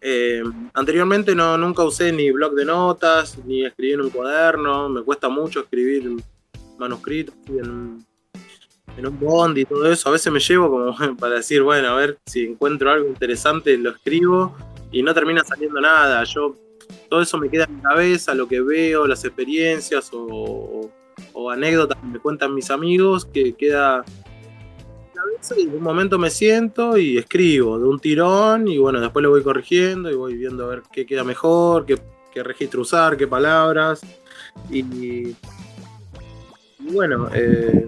Eh, 0.00 0.42
anteriormente 0.74 1.34
no, 1.34 1.56
nunca 1.56 1.82
usé 1.82 2.12
ni 2.12 2.30
blog 2.30 2.54
de 2.54 2.64
notas, 2.64 3.38
ni 3.46 3.64
escribí 3.64 3.94
en 3.94 4.02
un 4.02 4.10
cuaderno, 4.10 4.88
me 4.88 5.02
cuesta 5.02 5.28
mucho 5.28 5.60
escribir 5.60 6.10
manuscritos 6.78 7.34
en 8.96 9.06
un 9.06 9.20
bond 9.20 9.58
y 9.58 9.64
todo 9.64 9.90
eso. 9.90 10.08
A 10.08 10.12
veces 10.12 10.32
me 10.32 10.40
llevo 10.40 10.70
como 10.70 11.16
para 11.18 11.36
decir, 11.36 11.62
bueno, 11.62 11.88
a 11.88 11.96
ver 11.96 12.18
si 12.26 12.44
encuentro 12.44 12.90
algo 12.90 13.08
interesante, 13.08 13.76
lo 13.76 13.90
escribo 13.90 14.56
y 14.92 15.02
no 15.02 15.14
termina 15.14 15.42
saliendo 15.44 15.80
nada. 15.80 16.22
Yo 16.24 16.56
todo 17.08 17.22
eso 17.22 17.38
me 17.38 17.48
queda 17.48 17.64
en 17.64 17.76
mi 17.76 17.82
cabeza, 17.82 18.34
lo 18.34 18.46
que 18.46 18.60
veo, 18.60 19.06
las 19.06 19.24
experiencias 19.24 20.10
o, 20.12 20.83
anécdotas 21.50 21.98
que 21.98 22.06
me 22.06 22.18
cuentan 22.18 22.54
mis 22.54 22.70
amigos, 22.70 23.26
que 23.26 23.54
queda 23.54 24.04
cabeza 25.14 25.54
y 25.58 25.62
en 25.62 25.74
un 25.76 25.82
momento 25.82 26.18
me 26.18 26.30
siento 26.30 26.96
y 26.98 27.18
escribo 27.18 27.78
de 27.78 27.86
un 27.86 28.00
tirón 28.00 28.68
y 28.68 28.78
bueno, 28.78 29.00
después 29.00 29.22
lo 29.22 29.30
voy 29.30 29.42
corrigiendo 29.42 30.10
y 30.10 30.14
voy 30.14 30.36
viendo 30.36 30.64
a 30.64 30.68
ver 30.68 30.82
qué 30.92 31.06
queda 31.06 31.24
mejor, 31.24 31.86
qué, 31.86 31.98
registro 32.42 32.82
usar, 32.82 33.16
qué 33.16 33.28
palabras. 33.28 34.00
Y, 34.68 35.36
bueno, 36.80 37.28
eh, 37.32 37.86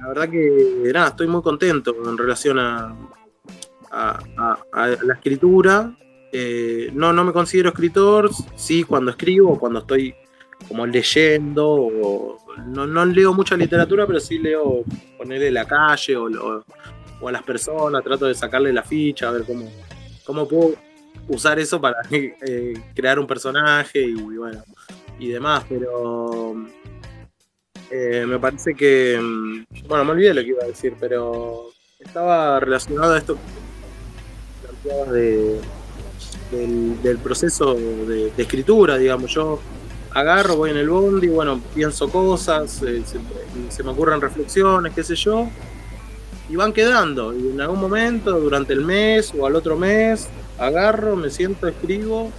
la 0.00 0.08
verdad 0.08 0.30
que 0.30 0.90
nada, 0.94 1.08
estoy 1.08 1.26
muy 1.26 1.42
contento 1.42 1.96
en 2.08 2.16
relación 2.16 2.58
a 2.58 2.94
la 3.92 5.14
escritura. 5.14 5.96
Eh, 6.30 6.90
no, 6.92 7.12
no 7.12 7.24
me 7.24 7.32
considero 7.32 7.70
escritor, 7.70 8.30
sí 8.54 8.84
cuando 8.84 9.10
escribo, 9.10 9.58
cuando 9.58 9.80
estoy 9.80 10.14
como 10.66 10.86
leyendo, 10.86 11.66
o- 11.70 12.38
no, 12.66 12.86
no 12.86 13.04
leo 13.04 13.32
mucha 13.32 13.56
literatura, 13.56 14.06
pero 14.06 14.18
sí 14.20 14.38
leo 14.38 14.82
ponerle 15.16 15.50
la 15.50 15.64
calle 15.66 16.16
o, 16.16 16.28
lo- 16.28 16.64
o 17.20 17.28
a 17.28 17.32
las 17.32 17.42
personas, 17.42 18.02
trato 18.02 18.26
de 18.26 18.34
sacarle 18.34 18.72
la 18.72 18.82
ficha, 18.82 19.28
a 19.28 19.32
ver 19.32 19.44
cómo, 19.44 19.70
cómo 20.24 20.46
puedo 20.48 20.74
usar 21.28 21.58
eso 21.58 21.80
para 21.80 21.96
eh, 22.10 22.74
crear 22.94 23.18
un 23.18 23.26
personaje 23.26 24.00
y 24.02 24.14
bueno, 24.14 24.62
y 25.18 25.28
demás, 25.28 25.64
pero 25.68 26.54
eh, 27.90 28.24
me 28.26 28.38
parece 28.38 28.74
que, 28.74 29.18
mm, 29.20 29.64
bueno, 29.88 30.04
me 30.04 30.10
olvidé 30.12 30.34
lo 30.34 30.42
que 30.42 30.48
iba 30.48 30.62
a 30.64 30.68
decir, 30.68 30.94
pero 31.00 31.70
estaba 31.98 32.60
relacionado 32.60 33.14
a 33.14 33.18
esto 33.18 33.36
de, 35.12 35.60
del, 36.50 37.02
del 37.02 37.18
proceso 37.18 37.74
de, 37.74 38.30
de 38.36 38.42
escritura, 38.42 38.96
digamos, 38.96 39.32
yo 39.32 39.60
agarro, 40.14 40.56
voy 40.56 40.70
en 40.70 40.78
el 40.78 40.88
bondi, 40.88 41.28
bueno, 41.28 41.60
pienso 41.74 42.08
cosas, 42.08 42.82
eh, 42.82 43.02
se, 43.04 43.18
se 43.70 43.82
me 43.82 43.90
ocurren 43.90 44.20
reflexiones, 44.20 44.92
qué 44.94 45.02
sé 45.04 45.14
yo, 45.14 45.48
y 46.48 46.56
van 46.56 46.72
quedando, 46.72 47.34
y 47.34 47.48
en 47.50 47.60
algún 47.60 47.80
momento, 47.80 48.38
durante 48.40 48.72
el 48.72 48.80
mes 48.80 49.32
o 49.38 49.46
al 49.46 49.54
otro 49.54 49.76
mes, 49.76 50.28
agarro, 50.58 51.14
me 51.14 51.30
siento, 51.30 51.68
escribo 51.68 52.32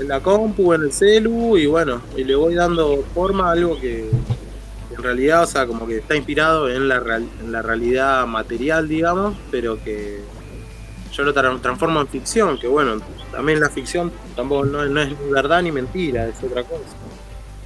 en 0.00 0.08
la 0.08 0.20
compu, 0.20 0.72
en 0.74 0.82
el 0.82 0.92
celu, 0.92 1.56
y 1.56 1.66
bueno, 1.66 2.02
y 2.16 2.24
le 2.24 2.34
voy 2.34 2.54
dando 2.54 3.04
forma 3.14 3.48
a 3.48 3.52
algo 3.52 3.80
que, 3.80 4.10
en 4.96 5.02
realidad, 5.02 5.44
o 5.44 5.46
sea, 5.46 5.66
como 5.66 5.86
que 5.86 5.98
está 5.98 6.16
inspirado 6.16 6.68
en 6.68 6.88
la, 6.88 6.98
real- 6.98 7.28
en 7.40 7.52
la 7.52 7.62
realidad 7.62 8.26
material, 8.26 8.88
digamos, 8.88 9.36
pero 9.50 9.82
que 9.82 10.20
yo 11.12 11.22
lo 11.22 11.32
tra- 11.34 11.60
transformo 11.60 12.00
en 12.00 12.08
ficción, 12.08 12.58
que 12.58 12.66
bueno, 12.66 13.00
también 13.32 13.60
la 13.60 13.70
ficción 13.70 14.12
tampoco 14.36 14.64
no, 14.64 15.00
es 15.02 15.30
verdad 15.30 15.62
ni 15.62 15.72
mentira, 15.72 16.26
es 16.28 16.42
otra 16.42 16.62
cosa. 16.62 16.82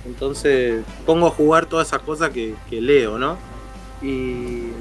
Entonces 0.05 0.83
pongo 1.07 1.29
a 1.29 1.31
jugar 1.31 1.67
todas 1.67 1.89
esas 1.89 2.01
cosas 2.01 2.31
que, 2.31 2.55
leo, 2.71 3.19
¿no? 3.19 3.37
Y, 4.03 4.73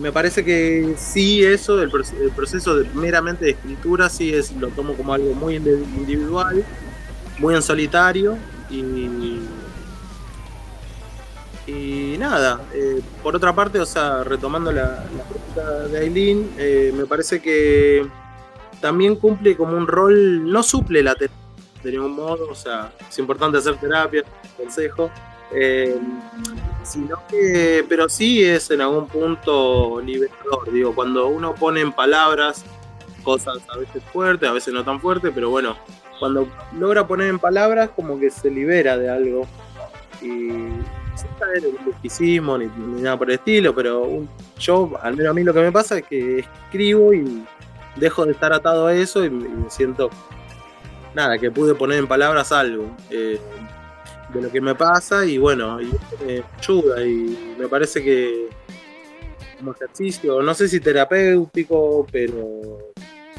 me 0.00 0.12
parece 0.12 0.44
que 0.44 0.94
sí, 0.98 1.42
eso, 1.42 1.80
el, 1.82 1.90
proce- 1.90 2.20
el 2.20 2.30
proceso 2.30 2.76
meramente 2.94 3.46
de 3.46 3.50
escritura, 3.52 4.10
sí 4.10 4.32
es, 4.34 4.52
lo 4.52 4.68
tomo 4.68 4.94
como 4.94 5.14
algo 5.14 5.32
muy 5.34 5.56
indi- 5.58 5.82
individual, 5.96 6.62
muy 7.38 7.54
en 7.54 7.62
solitario 7.62 8.36
y, 8.68 9.40
y 11.66 12.16
nada, 12.18 12.60
eh, 12.74 13.00
por 13.22 13.34
otra 13.34 13.54
parte, 13.54 13.80
o 13.80 13.86
sea, 13.86 14.22
retomando 14.22 14.70
la, 14.70 14.82
la 15.16 15.24
pregunta 15.24 15.88
de 15.88 15.98
Aileen, 15.98 16.50
eh, 16.58 16.92
me 16.96 17.06
parece 17.06 17.40
que 17.40 18.06
también 18.80 19.16
cumple 19.16 19.56
como 19.56 19.76
un 19.76 19.86
rol, 19.86 20.50
no 20.50 20.62
suple 20.62 21.02
la 21.02 21.14
terapia 21.14 21.36
de 21.82 21.92
ningún 21.92 22.16
modo, 22.16 22.48
o 22.50 22.54
sea, 22.54 22.92
es 23.08 23.16
importante 23.18 23.58
hacer 23.58 23.76
terapia, 23.76 24.24
consejo, 24.56 25.08
eh, 25.54 25.96
sino 26.82 27.18
que, 27.28 27.84
pero 27.88 28.08
sí 28.08 28.42
es 28.42 28.70
en 28.72 28.80
algún 28.80 29.06
punto 29.06 30.00
liberador, 30.00 30.72
digo, 30.72 30.94
cuando 30.94 31.28
uno 31.28 31.54
pone 31.54 31.80
en 31.82 31.92
palabras 31.92 32.64
cosas 33.22 33.58
a 33.72 33.78
veces 33.78 34.02
fuertes, 34.12 34.48
a 34.48 34.52
veces 34.52 34.74
no 34.74 34.82
tan 34.84 35.00
fuertes, 35.00 35.30
pero 35.34 35.50
bueno, 35.50 35.76
cuando 36.18 36.48
logra 36.76 37.06
poner 37.06 37.28
en 37.28 37.38
palabras 37.38 37.90
como 37.94 38.18
que 38.18 38.30
se 38.30 38.50
libera 38.50 38.96
de 38.96 39.08
algo. 39.10 39.46
Y 40.22 40.48
sin 41.14 41.30
en 41.54 41.64
el 41.64 42.58
ni, 42.58 42.66
ni 42.94 43.02
nada 43.02 43.18
por 43.18 43.28
el 43.28 43.34
estilo, 43.36 43.74
pero 43.74 44.02
un- 44.04 44.28
yo, 44.58 44.90
al 45.02 45.16
menos 45.16 45.30
a 45.30 45.34
mí 45.34 45.44
lo 45.44 45.52
que 45.54 45.60
me 45.60 45.72
pasa 45.72 45.98
es 45.98 46.04
que 46.06 46.40
escribo 46.40 47.12
y 47.12 47.44
dejo 47.96 48.26
de 48.26 48.32
estar 48.32 48.52
atado 48.52 48.86
a 48.86 48.94
eso 48.94 49.24
y 49.24 49.30
me, 49.30 49.70
siento, 49.70 50.10
nada, 51.14 51.38
que 51.38 51.50
pude 51.50 51.74
poner 51.74 51.98
en 51.98 52.06
palabras 52.06 52.52
algo 52.52 52.94
eh, 53.10 53.40
de 54.32 54.42
lo 54.42 54.50
que 54.50 54.60
me 54.60 54.74
pasa 54.74 55.24
y 55.24 55.38
bueno, 55.38 55.80
y 55.80 55.86
eso 55.86 56.24
me 56.24 56.42
ayuda 56.58 57.04
y 57.04 57.54
me 57.58 57.68
parece 57.68 58.02
que 58.02 58.48
como 59.58 59.72
ejercicio, 59.72 60.42
no 60.42 60.54
sé 60.54 60.68
si 60.68 60.80
terapéutico, 60.80 62.06
pero 62.12 62.78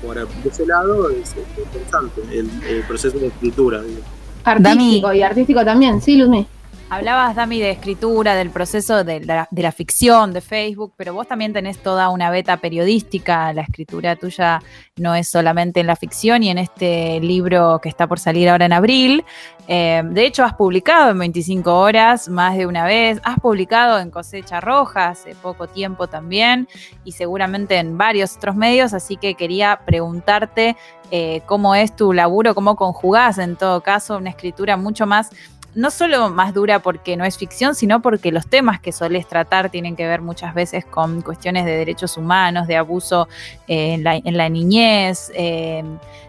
por 0.02 0.16
de 0.16 0.50
ese 0.50 0.66
lado 0.66 1.10
es, 1.10 1.32
es 1.32 1.58
interesante 1.58 2.22
el, 2.32 2.50
el 2.68 2.84
proceso 2.84 3.18
de 3.20 3.28
escritura. 3.28 3.82
digo. 3.82 4.02
Artístico 4.44 5.14
y 5.14 5.22
artístico 5.22 5.66
también, 5.66 6.02
sí, 6.02 6.18
Luzmi. 6.18 6.48
Hablabas, 6.90 7.36
Dami, 7.36 7.60
de 7.60 7.72
escritura, 7.72 8.34
del 8.36 8.50
proceso 8.50 9.04
de 9.04 9.20
la, 9.20 9.72
ficción 9.74 10.32
de 10.32 10.40
Facebook, 10.40 10.94
pero 10.96 11.14
vos 11.14 11.28
también 11.28 11.52
tenés 11.52 11.80
toda 11.80 12.08
una 12.08 12.30
beta 12.30 12.56
periodística. 12.58 13.52
La 13.52 13.64
escritura 13.64 14.16
tuya 14.16 14.62
no 14.96 15.14
es 15.14 15.28
solamente 15.28 15.82
en 15.82 15.88
la 15.88 15.98
ficción 15.98 16.44
y 16.44 16.50
en 16.50 16.58
este 16.58 17.20
libro 17.20 17.82
que 17.84 17.90
está 17.90 18.08
por 18.08 18.20
salir 18.20 18.48
ahora 18.48 18.68
en 18.68 18.72
abril. 18.72 19.26
Eh, 19.68 20.02
de 20.02 20.26
hecho, 20.26 20.46
has 20.46 20.54
publicado 20.54 21.12
en 21.12 21.20
25 21.20 21.78
horas 21.78 22.30
más 22.30 22.56
de 22.56 22.66
una 22.66 22.86
vez. 22.86 23.20
Has 23.26 23.38
publicado 23.42 24.00
en 24.00 24.10
Cosecha 24.10 24.62
Roja 24.62 25.10
hace 25.10 25.36
poco 25.36 25.68
tiempo 25.68 26.08
también 26.08 26.70
y 27.04 27.12
seguramente 27.12 27.76
en 27.80 27.98
varios 27.98 28.38
otros 28.38 28.56
medios. 28.56 28.94
Así 28.94 29.18
que 29.18 29.36
quería 29.36 29.82
preguntarte 29.86 30.78
eh, 31.12 31.42
cómo 31.46 31.76
es 31.76 31.94
tu 31.96 32.14
laburo, 32.14 32.56
cómo 32.56 32.78
conjugás 32.78 33.40
en 33.40 33.58
todo 33.58 33.82
caso 33.82 34.18
una 34.18 34.30
escritura 34.30 34.78
mucho 34.78 35.06
más 35.06 35.32
no 35.76 35.92
solo 35.92 36.30
más 36.30 36.54
dura 36.54 36.80
porque 36.80 37.16
no 37.18 37.26
es 37.26 37.38
ficción, 37.38 37.76
sino 37.76 38.02
porque 38.02 38.32
los 38.32 38.48
temas 38.48 38.80
que 38.80 38.92
solés 38.92 39.28
tratar 39.28 39.70
tienen 39.70 39.96
que 39.96 40.08
ver 40.08 40.22
muchas 40.22 40.54
veces 40.54 40.86
con 40.86 41.22
cuestiones 41.22 41.66
de 41.66 41.78
derechos 41.78 42.18
humanos, 42.18 42.68
de 42.68 42.78
abuso 42.78 43.28
eh, 43.68 43.94
en, 43.94 44.38
la, 44.38 44.50
niñez, 44.50 45.32
eh, 45.36 45.84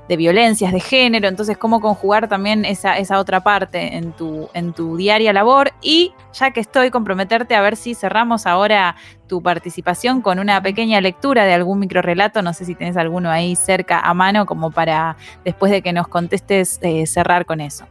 de 0.09 0.17
violencias 0.17 0.73
de 0.73 0.81
género. 0.81 1.29
Entonces, 1.29 1.57
cómo 1.57 1.81
conjugar 1.81 2.29
también 2.29 2.65
esa, 2.65 2.99
esa 2.99 3.19
otra 3.19 3.43
parte 3.43 3.97
en 3.97 4.13
tu, 4.13 4.51
en 4.55 4.73
tu 4.73 4.97
diaria 4.97 5.33
labor. 5.33 5.73
Y 5.81 6.13
ya 6.35 6.51
que 6.51 6.61
estoy, 6.61 6.91
comprometerte 6.91 7.55
a 7.55 7.61
ver 7.61 7.77
si 7.77 7.95
cerramos 7.95 8.47
ahora 8.47 8.97
tu 9.29 9.43
participación 9.43 10.21
con 10.21 10.39
una 10.39 10.63
pequeña 10.63 11.01
lectura 11.01 11.45
de 11.45 11.55
algún 11.55 11.79
microrelato. 11.79 12.43
No 12.43 12.53
sé 12.53 12.65
si 12.65 12.75
tenés 12.75 12.97
alguno 12.97 13.31
ahí 13.31 13.57
cerca 13.57 14.01
a 14.01 14.13
mano, 14.15 14.47
como 14.47 14.71
para 14.71 15.17
después 15.45 15.73
de 15.73 15.83
que 15.83 15.93
nos 15.93 16.09
contestes, 16.09 16.79
eh, 16.83 17.07
cerrar 17.07 17.47
con 17.47 17.61
eso. 17.61 17.87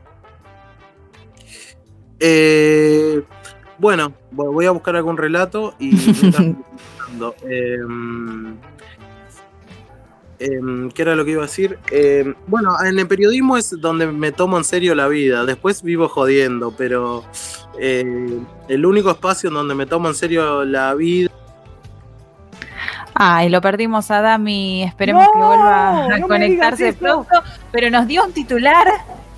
Eh, 2.19 3.21
bueno, 3.77 4.13
voy 4.31 4.65
a 4.65 4.71
buscar 4.71 4.95
algún 4.95 5.17
relato 5.17 5.75
y 5.79 5.91
em, 7.47 8.55
em, 10.39 10.91
¿Qué 10.91 11.01
era 11.01 11.15
lo 11.15 11.25
que 11.25 11.31
iba 11.31 11.43
a 11.43 11.45
decir? 11.45 11.77
Em, 11.91 12.33
bueno, 12.47 12.75
en 12.83 12.97
el 12.97 13.07
periodismo 13.07 13.57
es 13.57 13.79
donde 13.79 14.07
me 14.07 14.31
tomo 14.31 14.57
en 14.57 14.63
serio 14.63 14.95
la 14.95 15.07
vida. 15.07 15.45
Después 15.45 15.83
vivo 15.83 16.07
jodiendo, 16.09 16.73
pero 16.75 17.23
eh, 17.79 18.39
el 18.67 18.85
único 18.85 19.11
espacio 19.11 19.49
en 19.49 19.55
donde 19.55 19.75
me 19.75 19.85
tomo 19.85 20.07
en 20.07 20.15
serio 20.15 20.65
la 20.65 20.93
vida. 20.95 21.29
Ay, 23.19 23.49
lo 23.49 23.61
perdimos 23.61 24.11
a 24.11 24.21
Dami. 24.21 24.83
Esperemos 24.83 25.27
que 25.33 25.39
vuelva 25.39 26.05
a 26.05 26.21
conectarse 26.21 26.93
pronto. 26.93 27.41
Pero 27.71 27.89
nos 27.89 28.05
dio 28.05 28.23
un 28.23 28.31
titular 28.31 28.87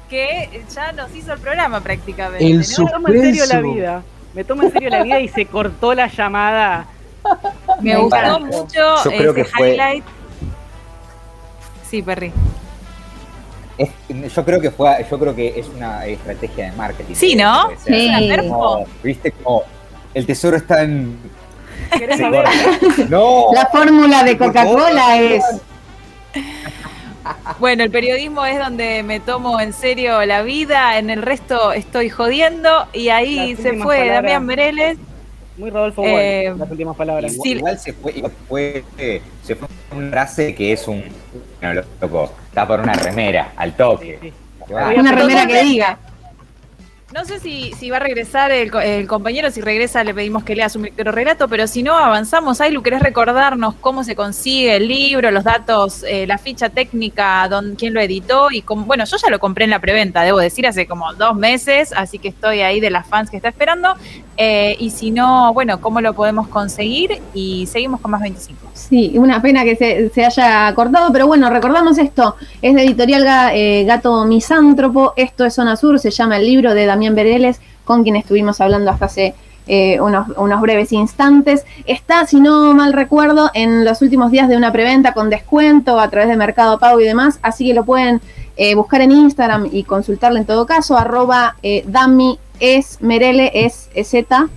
que 0.10 0.64
ya 0.74 0.92
nos 0.92 1.16
hizo 1.16 1.34
el 1.34 1.40
programa 1.40 1.80
prácticamente. 1.82 2.46
El 2.46 2.60
Me 2.60 2.92
tomo 2.92 3.08
en 3.08 3.22
serio 3.22 3.46
la 3.46 3.62
vida. 3.62 4.04
Me 4.34 4.44
tomo 4.44 4.64
en 4.64 4.72
serio 4.72 4.90
la 4.90 5.04
vida 5.04 5.20
y 5.20 5.28
se 5.28 5.46
cortó 5.46 5.94
la 5.94 6.08
llamada. 6.08 6.88
Me, 7.82 7.96
gustó 7.98 8.40
mucho 8.40 9.04
Yo 9.04 9.12
creo 9.12 9.34
que 9.34 9.46
highlight. 9.58 10.04
Sí, 11.90 12.02
Perry. 12.02 12.32
yo 14.36 14.46
creo 14.46 14.62
que 14.62 14.72
fue, 14.72 15.06
yo 15.10 15.20
creo 15.20 15.36
que 15.36 15.60
es 15.60 15.68
una 15.70 16.06
estrategia 16.06 16.66
de 16.66 16.72
marketing. 16.74 17.16
Sí, 17.16 17.36
¿no? 17.36 17.70
Sí. 17.86 18.12
Viste 19.04 19.32
como 19.32 19.64
el 20.14 20.26
tesoro 20.26 20.58
está 20.58 20.84
en. 20.84 21.18
no. 23.10 23.48
La 23.54 23.66
fórmula 23.68 24.24
de 24.24 24.38
Coca-Cola 24.38 25.20
es. 25.20 25.44
Bueno, 27.60 27.84
el 27.84 27.92
periodismo 27.92 28.46
es 28.46 28.58
donde 28.58 29.04
me 29.04 29.20
tomo 29.20 29.60
en 29.60 29.74
serio 29.74 30.26
la 30.26 30.42
vida, 30.44 30.98
en 30.98 31.10
el 31.10 31.22
resto 31.22 31.74
estoy 31.74 32.10
jodiendo 32.10 32.88
y 32.94 33.10
ahí 33.10 33.56
se 33.56 33.74
fue 33.78 34.08
Damián 34.08 34.46
Mereles. 34.46 34.98
Muy 35.58 35.70
Rodolfo 35.70 36.04
eh, 36.06 36.54
las 36.58 36.72
últimas 36.72 36.96
palabras. 36.96 37.36
Igual, 37.44 37.78
se 37.78 37.92
fue, 37.92 38.24
fue, 38.48 38.84
se 39.44 39.56
fue 39.56 39.68
una 39.92 40.10
frase 40.10 40.56
que 40.56 40.72
es 40.72 40.88
un. 40.88 41.04
No, 41.62 41.74
loco, 41.74 42.32
está 42.48 42.66
por 42.66 42.80
una 42.80 42.94
remera, 42.94 43.52
al 43.58 43.76
toque. 43.76 44.34
Una 44.70 45.12
remera 45.12 45.46
que 45.46 45.64
diga. 45.64 46.00
No 47.12 47.26
sé 47.26 47.40
si, 47.40 47.74
si 47.74 47.90
va 47.90 47.98
a 47.98 48.02
regresar 48.02 48.52
el, 48.52 49.08
compañero, 49.08 49.50
si 49.50 49.62
regresa 49.62 50.04
le 50.04 50.14
pedimos 50.14 50.44
que 50.44 50.56
lea 50.56 50.70
su 50.70 50.78
micro 50.78 51.12
relato, 51.12 51.48
pero 51.48 51.66
si 51.66 51.82
no, 51.82 51.98
avanzamos. 51.98 52.62
Ailu, 52.62 52.84
¿querés 52.84 53.02
recordarnos 53.02 53.74
cómo 53.82 54.04
se 54.04 54.16
consigue 54.16 54.76
el 54.76 54.88
libro, 54.88 55.32
los 55.32 55.44
datos, 55.44 56.04
eh, 56.08 56.28
la 56.28 56.38
ficha 56.38 56.70
técnica, 56.70 57.48
don, 57.50 57.76
quién 57.76 57.96
lo 57.96 58.00
editó? 58.00 58.52
y 58.52 58.62
cómo, 58.62 58.86
Bueno, 58.86 59.06
yo 59.06 59.18
ya 59.18 59.30
lo 59.32 59.40
compré 59.40 59.66
en 59.66 59.72
la 59.72 59.80
preventa, 59.80 60.22
debo 60.22 60.38
decir, 60.38 60.68
hace 60.68 60.86
como 60.86 61.12
dos 61.16 61.36
meses, 61.36 61.94
así 61.98 62.20
que 62.20 62.28
estoy 62.28 62.62
ahí 62.62 62.80
de 62.80 62.92
las 62.92 63.08
fans 63.08 63.32
que 63.32 63.38
está 63.38 63.50
esperando. 63.50 63.96
Eh, 64.38 64.78
y 64.80 64.92
si 64.92 65.12
no, 65.12 65.52
bueno, 65.54 65.82
¿cómo 65.82 66.00
lo 66.00 66.14
podemos 66.14 66.48
conseguir? 66.48 67.20
Y 67.34 67.66
seguimos 67.66 68.00
con 68.00 68.12
más 68.12 68.22
25. 68.22 68.70
Sí, 68.74 69.14
una 69.16 69.42
pena 69.42 69.66
que 69.66 69.76
se, 70.14 70.26
haya 70.26 70.74
cortado, 70.76 71.12
pero 71.12 71.28
bueno, 71.28 71.50
recordamos 71.50 71.98
esto. 71.98 72.36
Es 72.62 72.74
de 72.76 72.84
editorial 72.84 73.26
eh, 73.54 73.84
Gato 73.86 74.24
Misántropo, 74.26 75.14
esto 75.18 75.44
es 75.44 75.56
Zona 75.56 75.76
Sur, 75.76 76.00
se 76.00 76.12
llama 76.12 76.38
el 76.38 76.46
libro 76.46 76.74
de 76.74 76.86
Damián 76.86 76.99
Bereles, 77.16 77.60
con 77.86 78.04
quien 78.04 78.16
estuvimos 78.16 78.62
hablando 78.62 78.92
hasta 78.92 79.06
hace 79.06 79.34
eh, 79.68 80.00
unos, 80.02 80.62
breves 80.62 80.92
instantes. 80.92 81.66
Está, 81.86 82.26
si 82.26 82.40
no 82.40 82.74
mal 82.74 82.94
recuerdo, 82.94 83.52
en 83.54 83.86
los 83.86 84.02
últimos 84.02 84.32
días 84.32 84.50
de 84.50 84.58
una 84.58 84.72
preventa 84.72 85.14
con 85.14 85.30
descuento 85.30 86.00
a 86.00 86.10
través 86.10 86.30
de 86.30 86.38
Mercado 86.38 86.80
Pago 86.80 87.00
y 87.00 87.06
demás, 87.06 87.40
así 87.42 87.68
que 87.68 87.74
lo 87.74 87.86
pueden 87.86 88.22
buscar 88.76 89.00
en 89.00 89.14
Instagram 89.14 89.70
y 89.72 89.84
consultarlo 89.84 90.38
en 90.38 90.46
todo 90.46 90.66
caso, 90.66 90.98
arroba 90.98 91.56
Dami 91.86 92.38
es 92.60 93.02
Merele, 93.02 93.52
es, 93.54 93.90
Z, 94.04 94.50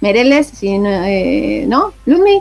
Mereles, 0.00 0.46
si 0.46 0.78
no, 0.78 0.88
eh, 0.90 1.64
¿no? 1.66 1.92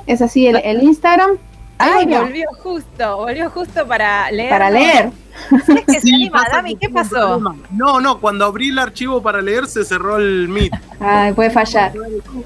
Es 0.05 0.21
así 0.21 0.47
el, 0.47 0.83
Instagram. 0.83 1.37
Ay, 1.77 2.05
volvió 2.05 2.47
justo, 2.61 3.17
volvió 3.17 3.49
justo 3.49 3.87
para 3.87 4.31
leer. 4.31 4.49
Para 4.49 4.69
leer. 4.69 5.11
es 5.51 5.85
que 5.85 6.01
se 6.01 6.13
anima, 6.13 6.43
Dami, 6.51 6.75
¿qué 6.75 6.89
pasó? 6.89 7.39
No, 7.71 8.01
no, 8.01 8.19
cuando 8.19 8.45
abrí 8.45 8.69
el 8.69 8.79
archivo 8.79 9.21
para 9.21 9.41
leer 9.41 9.67
se 9.67 9.85
cerró 9.85 10.17
el 10.17 10.47
Meet. 10.47 10.73
Ay, 10.99 11.33
puede 11.33 11.51
fallar. 11.51 11.93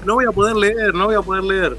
No 0.04 0.14
voy 0.14 0.26
a 0.26 0.32
poder 0.32 0.56
leer, 0.56 0.94
no 0.94 1.06
voy 1.06 1.14
a 1.14 1.22
poder 1.22 1.44
leer. 1.44 1.76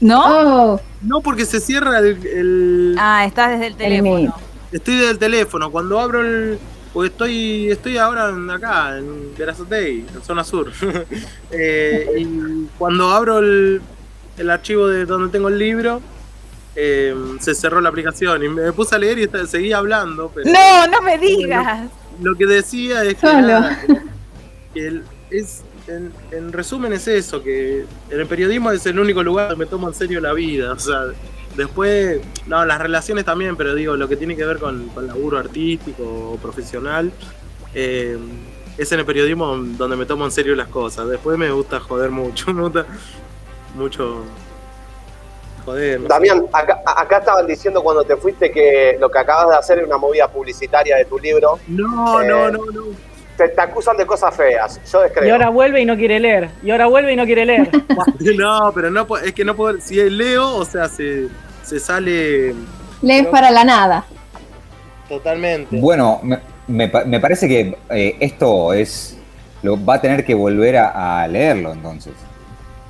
¿No? 0.00 0.74
Oh. 0.74 0.80
No, 1.02 1.20
porque 1.20 1.44
se 1.44 1.60
cierra 1.60 1.98
el, 2.00 2.96
Ah, 2.98 3.24
estás 3.24 3.52
desde 3.52 3.68
el 3.68 3.76
teléfono. 3.76 4.34
Estoy 4.72 4.96
desde 4.96 5.10
el 5.10 5.18
teléfono. 5.18 5.70
Cuando 5.70 6.00
abro 6.00 6.20
el, 6.20 6.58
porque 6.94 7.08
estoy, 7.10 7.70
estoy 7.72 7.98
ahora 7.98 8.32
acá, 8.54 8.96
en 8.96 9.34
Verazotei, 9.36 10.06
en 10.14 10.22
zona 10.22 10.44
sur. 10.44 10.70
Eh, 11.56 12.06
y 12.18 12.66
cuando 12.78 13.10
abro 13.10 13.38
el, 13.38 13.80
archivo 14.50 14.88
de 14.88 15.04
donde 15.04 15.30
tengo 15.30 15.48
el 15.48 15.58
libro, 15.58 16.00
eh, 16.76 17.14
se 17.40 17.54
cerró 17.54 17.80
la 17.80 17.88
aplicación 17.88 18.42
y 18.42 18.48
me 18.48 18.72
puse 18.72 18.94
a 18.94 18.98
leer 18.98 19.18
y 19.18 19.46
seguía 19.46 19.78
hablando. 19.78 20.32
no, 20.44 20.86
no 20.86 21.02
me 21.02 21.18
digas. 21.18 21.90
Lo, 22.20 22.34
que 22.36 22.46
decía 22.46 23.04
es 23.04 23.16
que, 24.74 25.02
es, 25.30 25.62
en, 25.88 26.12
en, 26.30 26.52
resumen 26.52 26.92
es 26.92 27.08
eso, 27.08 27.42
que 27.42 27.84
en 28.10 28.20
el 28.20 28.26
periodismo 28.26 28.70
es 28.70 28.86
el 28.86 28.98
único 28.98 29.22
lugar 29.22 29.50
donde 29.50 29.64
me 29.64 29.70
tomo 29.70 29.88
en 29.88 29.94
serio 29.94 30.20
la 30.20 30.32
vida. 30.32 30.72
O 30.72 30.78
sea, 30.78 31.06
Después, 31.56 32.20
no, 32.46 32.64
las 32.64 32.80
relaciones 32.80 33.24
también, 33.24 33.56
pero 33.56 33.74
digo, 33.74 33.96
lo 33.96 34.08
que 34.08 34.16
tiene 34.16 34.36
que 34.36 34.44
ver 34.44 34.58
con, 34.58 34.88
con 34.88 35.06
laburo 35.06 35.38
artístico 35.38 36.02
o 36.32 36.36
profesional, 36.36 37.12
eh, 37.74 38.18
es 38.76 38.90
en 38.90 38.98
el 38.98 39.06
periodismo 39.06 39.56
donde 39.56 39.96
me 39.96 40.04
tomo 40.04 40.24
en 40.24 40.32
serio 40.32 40.56
las 40.56 40.68
cosas. 40.68 41.08
Después 41.08 41.38
me 41.38 41.50
gusta 41.52 41.78
joder 41.78 42.10
mucho, 42.10 42.52
me 42.54 42.62
gusta 42.62 42.86
mucho 43.76 44.24
joder. 45.64 46.06
Damián, 46.06 46.44
acá, 46.52 46.82
acá, 46.84 47.18
estaban 47.18 47.46
diciendo 47.46 47.82
cuando 47.82 48.04
te 48.04 48.16
fuiste 48.16 48.50
que 48.50 48.96
lo 48.98 49.10
que 49.10 49.18
acabas 49.18 49.48
de 49.48 49.56
hacer 49.56 49.78
es 49.78 49.86
una 49.86 49.96
movida 49.96 50.28
publicitaria 50.28 50.96
de 50.96 51.04
tu 51.04 51.18
libro. 51.18 51.58
No, 51.68 52.22
no, 52.22 52.48
eh, 52.48 52.52
no, 52.52 52.66
no. 52.70 52.84
Te, 53.36 53.52
acusan 53.60 53.96
de 53.96 54.06
cosas 54.06 54.34
feas, 54.36 54.80
yo 54.90 55.00
descreo. 55.00 55.26
Y 55.26 55.30
ahora 55.30 55.48
vuelve 55.48 55.80
y 55.80 55.84
no 55.84 55.96
quiere 55.96 56.20
leer. 56.20 56.50
Y 56.62 56.70
ahora 56.70 56.86
vuelve 56.86 57.12
y 57.12 57.16
no 57.16 57.24
quiere 57.24 57.44
leer. 57.44 57.68
no, 58.36 58.72
pero 58.74 58.90
no 58.90 59.06
es 59.18 59.32
que 59.32 59.44
no 59.44 59.56
puedo. 59.56 59.80
Si 59.80 59.96
leo, 60.08 60.56
o 60.56 60.64
sea, 60.64 60.88
se, 60.88 61.28
se 61.62 61.80
sale. 61.80 62.54
Lees 63.02 63.26
para 63.26 63.50
la 63.50 63.64
nada. 63.64 64.04
Totalmente. 65.08 65.76
Bueno, 65.78 66.20
me, 66.22 66.40
me, 66.66 67.20
parece 67.20 67.48
que 67.48 67.76
eh, 67.90 68.16
esto 68.20 68.72
es. 68.72 69.16
Lo, 69.62 69.82
va 69.82 69.94
a 69.94 70.00
tener 70.00 70.24
que 70.24 70.34
volver 70.34 70.76
a, 70.76 71.26
leerlo 71.26 71.72
entonces. 71.72 72.12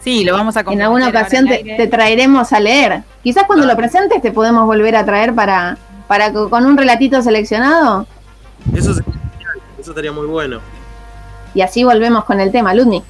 Sí, 0.04 0.22
lo 0.22 0.34
vamos 0.34 0.54
a 0.58 0.60
En 0.60 0.82
alguna 0.82 1.08
ocasión 1.08 1.46
te, 1.46 1.88
traeremos 1.88 2.52
a 2.52 2.60
leer. 2.60 3.02
Quizás 3.22 3.44
cuando 3.46 3.64
lo 3.64 3.74
presentes 3.74 4.20
te 4.20 4.32
podemos 4.32 4.66
volver 4.66 4.94
a 4.96 5.06
traer 5.06 5.34
para, 5.34 5.78
para 6.06 6.30
con 6.30 6.66
un 6.66 6.76
relatito 6.76 7.22
seleccionado. 7.22 8.06
Eso 8.74 8.92
sería, 8.92 9.14
eso 9.80 9.90
estaría 9.92 10.12
muy 10.12 10.26
bueno. 10.26 10.60
Y 11.54 11.62
así 11.62 11.84
volvemos 11.84 12.24
con 12.24 12.38
el 12.38 12.52
tema, 12.52 12.74
Ludni. 12.74 13.02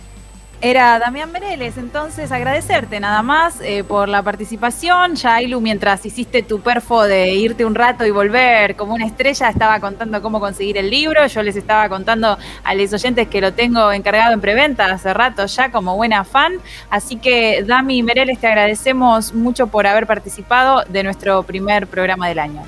Era 0.64 0.98
Damián 0.98 1.30
Mereles, 1.30 1.76
entonces 1.76 2.32
agradecerte 2.32 2.98
nada 2.98 3.20
más 3.20 3.60
eh, 3.60 3.84
por 3.84 4.08
la 4.08 4.22
participación. 4.22 5.14
Ya 5.14 5.34
Ailu, 5.34 5.60
mientras 5.60 6.06
hiciste 6.06 6.42
tu 6.42 6.60
perfo 6.62 7.02
de 7.02 7.34
irte 7.34 7.66
un 7.66 7.74
rato 7.74 8.06
y 8.06 8.10
volver 8.10 8.74
como 8.74 8.94
una 8.94 9.04
estrella, 9.04 9.50
estaba 9.50 9.78
contando 9.78 10.22
cómo 10.22 10.40
conseguir 10.40 10.78
el 10.78 10.88
libro. 10.88 11.26
Yo 11.26 11.42
les 11.42 11.56
estaba 11.56 11.90
contando 11.90 12.38
a 12.64 12.74
los 12.74 12.94
oyentes 12.94 13.28
que 13.28 13.42
lo 13.42 13.52
tengo 13.52 13.92
encargado 13.92 14.32
en 14.32 14.40
preventa 14.40 14.86
hace 14.86 15.12
rato 15.12 15.44
ya 15.44 15.70
como 15.70 15.96
buena 15.96 16.24
fan. 16.24 16.54
Así 16.88 17.16
que 17.16 17.62
Dami 17.62 18.02
Mereles, 18.02 18.38
te 18.38 18.46
agradecemos 18.46 19.34
mucho 19.34 19.66
por 19.66 19.86
haber 19.86 20.06
participado 20.06 20.82
de 20.88 21.02
nuestro 21.02 21.42
primer 21.42 21.86
programa 21.88 22.26
del 22.28 22.38
año. 22.38 22.62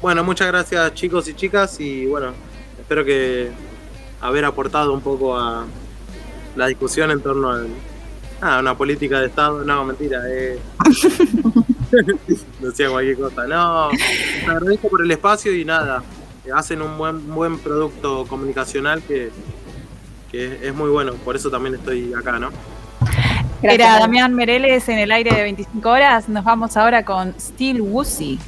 Bueno, 0.00 0.24
muchas 0.24 0.46
gracias 0.46 0.94
chicos 0.94 1.28
y 1.28 1.34
chicas 1.34 1.78
y 1.78 2.06
bueno, 2.06 2.32
espero 2.80 3.04
que 3.04 3.50
haber 4.22 4.46
aportado 4.46 4.94
un 4.94 5.02
poco 5.02 5.36
a 5.36 5.66
la 6.56 6.66
discusión 6.66 7.10
en 7.10 7.20
torno 7.20 7.52
a 8.40 8.58
una 8.58 8.76
política 8.76 9.20
de 9.20 9.26
Estado. 9.26 9.64
No, 9.64 9.84
mentira. 9.84 10.22
Eh. 10.28 10.58
Decía 12.60 12.90
cualquier 12.90 13.16
cosa. 13.16 13.46
No, 13.46 13.88
te 13.90 14.50
agradezco 14.50 14.88
por 14.88 15.02
el 15.02 15.10
espacio 15.10 15.54
y 15.54 15.64
nada. 15.64 16.02
Hacen 16.54 16.82
un 16.82 16.96
buen, 16.96 17.26
buen 17.34 17.58
producto 17.58 18.24
comunicacional 18.26 19.02
que, 19.02 19.30
que 20.30 20.46
es, 20.46 20.62
es 20.62 20.74
muy 20.74 20.90
bueno, 20.90 21.14
por 21.14 21.34
eso 21.34 21.50
también 21.50 21.74
estoy 21.74 22.14
acá, 22.14 22.38
¿no? 22.38 22.50
Gracias. 23.62 23.74
Era 23.74 23.98
Damián 23.98 24.34
Mereles 24.34 24.88
en 24.88 24.98
el 24.98 25.10
aire 25.10 25.34
de 25.34 25.42
25 25.42 25.88
horas. 25.88 26.28
Nos 26.28 26.44
vamos 26.44 26.76
ahora 26.76 27.04
con 27.04 27.34
Steel 27.40 27.80
Woozy. 27.80 28.38